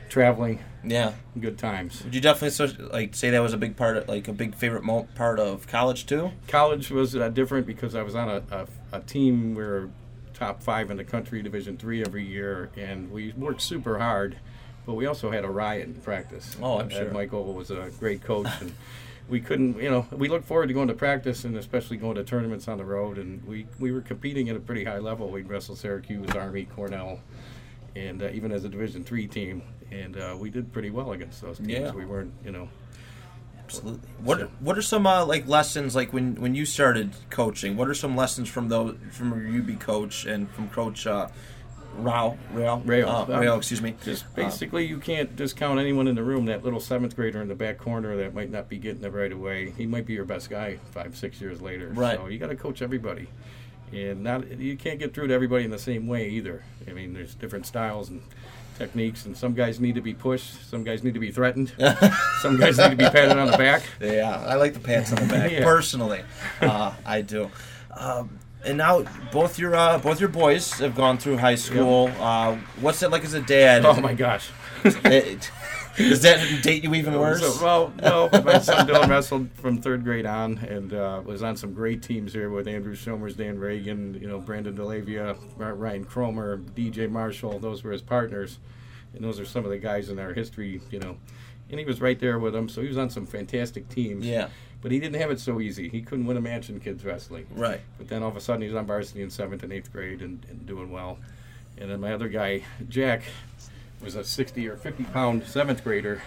[0.09, 1.13] traveling, yeah.
[1.39, 2.03] good times.
[2.03, 4.55] Would you definitely so- like say that was a big part, of, like a big
[4.55, 6.31] favorite mo- part of college too?
[6.47, 9.89] College was uh, different because I was on a, a, a team we were
[10.33, 14.37] top five in the country, Division three every year, and we worked super hard.
[14.85, 16.57] But we also had a riot in practice.
[16.61, 17.11] Oh, I'm Ed sure.
[17.11, 18.73] Michael was a great coach, and
[19.29, 22.23] we couldn't, you know, we looked forward to going to practice and especially going to
[22.23, 23.17] tournaments on the road.
[23.17, 25.29] And we, we were competing at a pretty high level.
[25.29, 27.19] We'd wrestle Syracuse, Army, Cornell,
[27.95, 31.41] and uh, even as a Division three team, and uh, we did pretty well against
[31.41, 31.69] those teams.
[31.69, 31.91] Yeah.
[31.91, 32.69] We weren't, you know,
[33.65, 34.09] Absolutely.
[34.23, 37.75] What What are some uh, like lessons like when when you started coaching?
[37.77, 41.27] What are some lessons from those from your UB coach and from Coach uh,
[41.97, 43.07] Rao Rail Rail.
[43.09, 43.95] uh, Um, Rail, excuse me.
[44.03, 46.45] Just Uh, basically, you can't discount anyone in the room.
[46.45, 49.31] That little seventh grader in the back corner that might not be getting it right
[49.31, 49.71] away.
[49.77, 51.89] He might be your best guy five, six years later.
[51.93, 52.17] Right.
[52.17, 53.27] So you got to coach everybody,
[53.91, 56.63] and not you can't get through to everybody in the same way either.
[56.89, 58.21] I mean, there's different styles and
[58.79, 61.71] techniques, and some guys need to be pushed, some guys need to be threatened,
[62.41, 63.83] some guys need to be patted on the back.
[64.01, 65.63] Yeah, I like the pats on the back Yeah.
[65.63, 66.23] personally.
[66.59, 67.51] Uh, I do.
[67.95, 72.11] Um, and now both your uh, both your boys have gone through high school.
[72.19, 73.85] Uh, what's it like as a dad?
[73.85, 74.49] Oh my gosh.
[74.83, 75.51] It-
[75.95, 77.39] does that date you even worse?
[77.39, 81.55] So, well, no, my son Dylan wrestled from third grade on, and uh, was on
[81.55, 86.57] some great teams here with Andrew Schomers, Dan Reagan, you know, Brandon DeLavia, Ryan Cromer,
[86.57, 87.59] DJ Marshall.
[87.59, 88.57] Those were his partners,
[89.13, 91.17] and those are some of the guys in our history, you know.
[91.69, 94.25] And he was right there with them, so he was on some fantastic teams.
[94.25, 94.49] Yeah.
[94.81, 95.87] But he didn't have it so easy.
[95.87, 97.47] He couldn't win a match in kids wrestling.
[97.51, 97.79] Right.
[97.97, 100.45] But then all of a sudden he's on varsity in seventh and eighth grade and,
[100.49, 101.19] and doing well.
[101.77, 103.23] And then my other guy, Jack,
[104.01, 106.21] was a 60 or 50 pound seventh grader.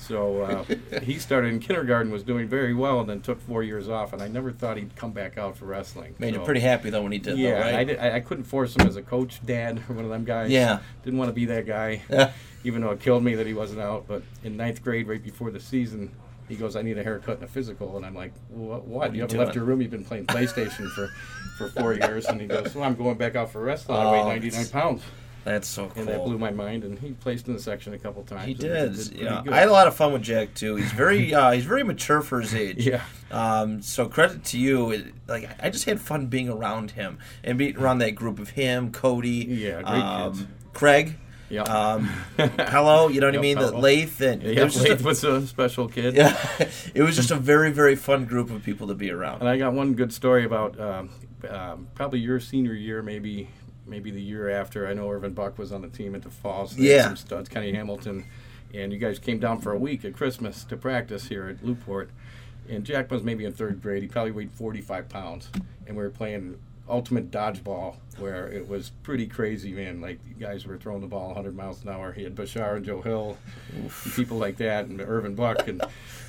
[0.00, 3.88] So uh, he started in kindergarten, was doing very well, and then took four years
[3.88, 4.12] off.
[4.12, 6.14] And I never thought he'd come back out for wrestling.
[6.18, 7.38] Made So- pretty happy though when he did.
[7.38, 7.74] yeah, though, right?
[7.74, 10.24] I, did, I, I couldn't force him as a coach, dad, or one of them
[10.24, 10.50] guys.
[10.50, 10.80] Yeah.
[11.04, 12.32] Didn't want to be that guy, Yeah.
[12.64, 14.06] even though it killed me that he wasn't out.
[14.08, 16.10] But in ninth grade, right before the season,
[16.48, 17.96] he goes, I need a haircut and a physical.
[17.96, 18.84] And I'm like, what?
[18.86, 19.08] what?
[19.08, 19.80] are You you haven't left your room.
[19.82, 21.08] You've been playing PlayStation for,
[21.58, 22.24] for four years.
[22.26, 23.98] And he goes, well, I'm going back out for wrestling.
[23.98, 25.02] I Oh, weigh 99 pounds.
[25.44, 26.00] That's so cool.
[26.02, 26.84] And that blew my mind.
[26.84, 28.44] And he placed in the section a couple times.
[28.44, 28.94] He did.
[29.12, 29.52] Yeah, good.
[29.52, 30.76] I had a lot of fun with Jack too.
[30.76, 32.86] He's very uh, he's very mature for his age.
[32.86, 33.02] Yeah.
[33.30, 34.90] Um, so credit to you.
[34.90, 38.50] It, like I just had fun being around him and being around that group of
[38.50, 40.46] him, Cody, Yeah, great um, kids.
[40.72, 41.16] Craig,
[41.48, 41.62] Yeah.
[41.62, 42.04] um,
[42.36, 43.08] Hello.
[43.08, 43.58] You know what I Yep, mean?
[43.58, 43.80] The Hello.
[43.80, 46.14] Lath and Yeah, was Lath a, was a special kid.
[46.16, 46.36] yeah,
[46.94, 49.40] it was just a very very fun group of people to be around.
[49.40, 51.10] And I got one good story about um,
[51.48, 53.48] um, probably your senior year, maybe
[53.90, 54.86] maybe the year after.
[54.86, 56.72] I know Irvin Buck was on the team at the Falls.
[56.76, 57.02] Had Yeah.
[57.08, 58.24] some studs, Kenny Hamilton,
[58.72, 62.10] and you guys came down for a week at Christmas to practice here at Lew-Port.
[62.68, 64.02] And Jack was maybe in third grade.
[64.02, 65.48] He probably weighed 45 pounds,
[65.86, 66.56] and we were playing
[66.88, 70.00] ultimate dodgeball, where it was pretty crazy, man.
[70.00, 72.12] Like you guys were throwing the ball 100 miles an hour.
[72.12, 73.38] He had Bashar and Joe Hill,
[73.74, 75.82] and people like that, and Irvin Buck, and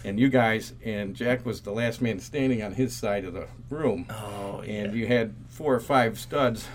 [0.03, 0.73] and you guys.
[0.85, 4.05] And Jack was the last man standing on his side of the room.
[4.09, 4.71] Oh, yeah.
[4.73, 6.67] And you had four or five studs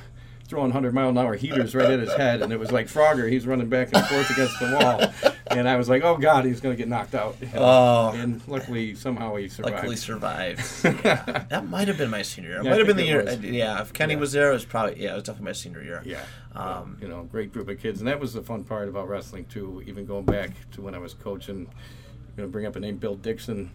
[0.47, 3.31] throwing 100 mile an hour heaters right at his head, and it was like Frogger.
[3.31, 5.33] He's running back and forth against the wall.
[5.51, 7.37] And I was like, oh, God, he's going to get knocked out.
[7.55, 8.11] Oh.
[8.11, 9.75] And luckily, somehow he survived.
[9.77, 10.61] Luckily survived.
[11.05, 11.45] Yeah.
[11.51, 12.59] That might have been my senior year.
[12.61, 13.25] It Yeah, might have been the year.
[13.25, 13.41] was.
[13.41, 14.21] Yeah, if Kenny Yeah.
[14.21, 16.03] was there, it was probably yeah, it was definitely my senior year.
[16.05, 16.25] Yeah.
[16.55, 19.45] Um, you know, great group of kids, and that was the fun part about wrestling
[19.47, 19.83] too.
[19.87, 22.97] Even going back to when I was coaching, I'm going to bring up a name,
[22.97, 23.71] Bill Dixon,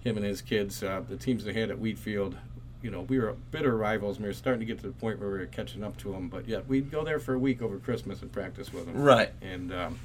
[0.00, 2.36] him and his kids, uh, the teams they had at Wheatfield.
[2.82, 5.20] You know, we were bitter rivals, and we were starting to get to the point
[5.20, 6.28] where we were catching up to them.
[6.28, 9.02] But yet, we'd go there for a week over Christmas and practice with them.
[9.02, 9.30] Right.
[9.42, 9.98] And um,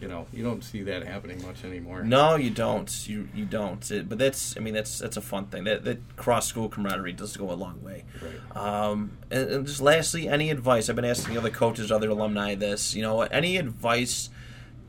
[0.00, 2.02] you know, you don't see that happening much anymore.
[2.02, 3.08] No, you don't.
[3.08, 3.88] You you don't.
[3.90, 5.64] It, but that's I mean that's that's a fun thing.
[5.64, 8.04] That that cross school camaraderie does go a long way.
[8.20, 8.56] Right.
[8.56, 10.88] Um, and, and just lastly, any advice?
[10.88, 12.94] I've been asking the other coaches, other alumni, this.
[12.94, 14.30] You know, any advice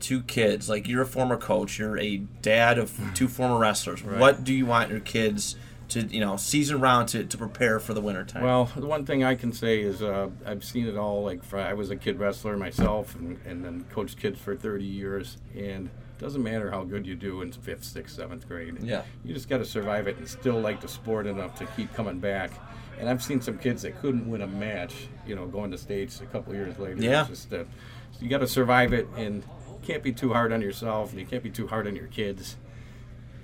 [0.00, 0.68] to kids?
[0.68, 4.02] Like you're a former coach, you're a dad of two former wrestlers.
[4.02, 4.18] Right.
[4.18, 5.56] What do you want your kids
[5.92, 8.42] to you know season round to, to prepare for the winter time?
[8.42, 11.22] Well, the one thing I can say is uh, I've seen it all.
[11.22, 14.84] Like fr- I was a kid wrestler myself, and, and then coached kids for 30
[14.84, 15.38] years.
[15.54, 18.82] And it doesn't matter how good you do in fifth, sixth, seventh grade.
[18.82, 19.02] Yeah.
[19.24, 22.20] You just got to survive it and still like the sport enough to keep coming
[22.20, 22.52] back.
[22.98, 26.20] And I've seen some kids that couldn't win a match, you know, going to states
[26.20, 27.02] a couple years later.
[27.02, 27.26] Yeah.
[27.26, 27.64] Just uh,
[28.20, 29.42] you got to survive it, and
[29.82, 32.56] can't be too hard on yourself, and you can't be too hard on your kids.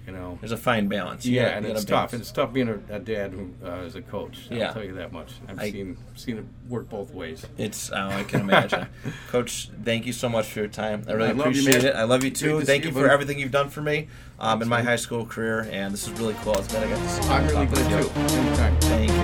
[0.09, 0.39] You know.
[0.41, 1.27] There's a fine balance.
[1.27, 1.87] You Yeah, gotta- and you tough.
[1.87, 2.13] balance.
[2.15, 4.47] It's tough being a, a dad who uh, is a coach.
[4.51, 4.69] Yeah.
[4.69, 5.33] I'll tell you that much.
[5.47, 7.45] I've I- seen seen it work both ways.
[7.59, 8.87] It's oh, I can imagine.
[9.29, 11.05] Coach, thank you so much for your time.
[11.07, 11.95] I really I love you, appreciate it.
[11.95, 12.61] I love you too.
[12.61, 14.09] to Thank you you, for everything you've done for me
[14.41, 16.57] um, in my high school career, and this is really cool.
[16.59, 17.29] It's glad I got to see.
[17.29, 18.11] I'm really glad too.
[18.21, 18.81] Anytime.
[18.81, 19.18] Thank you.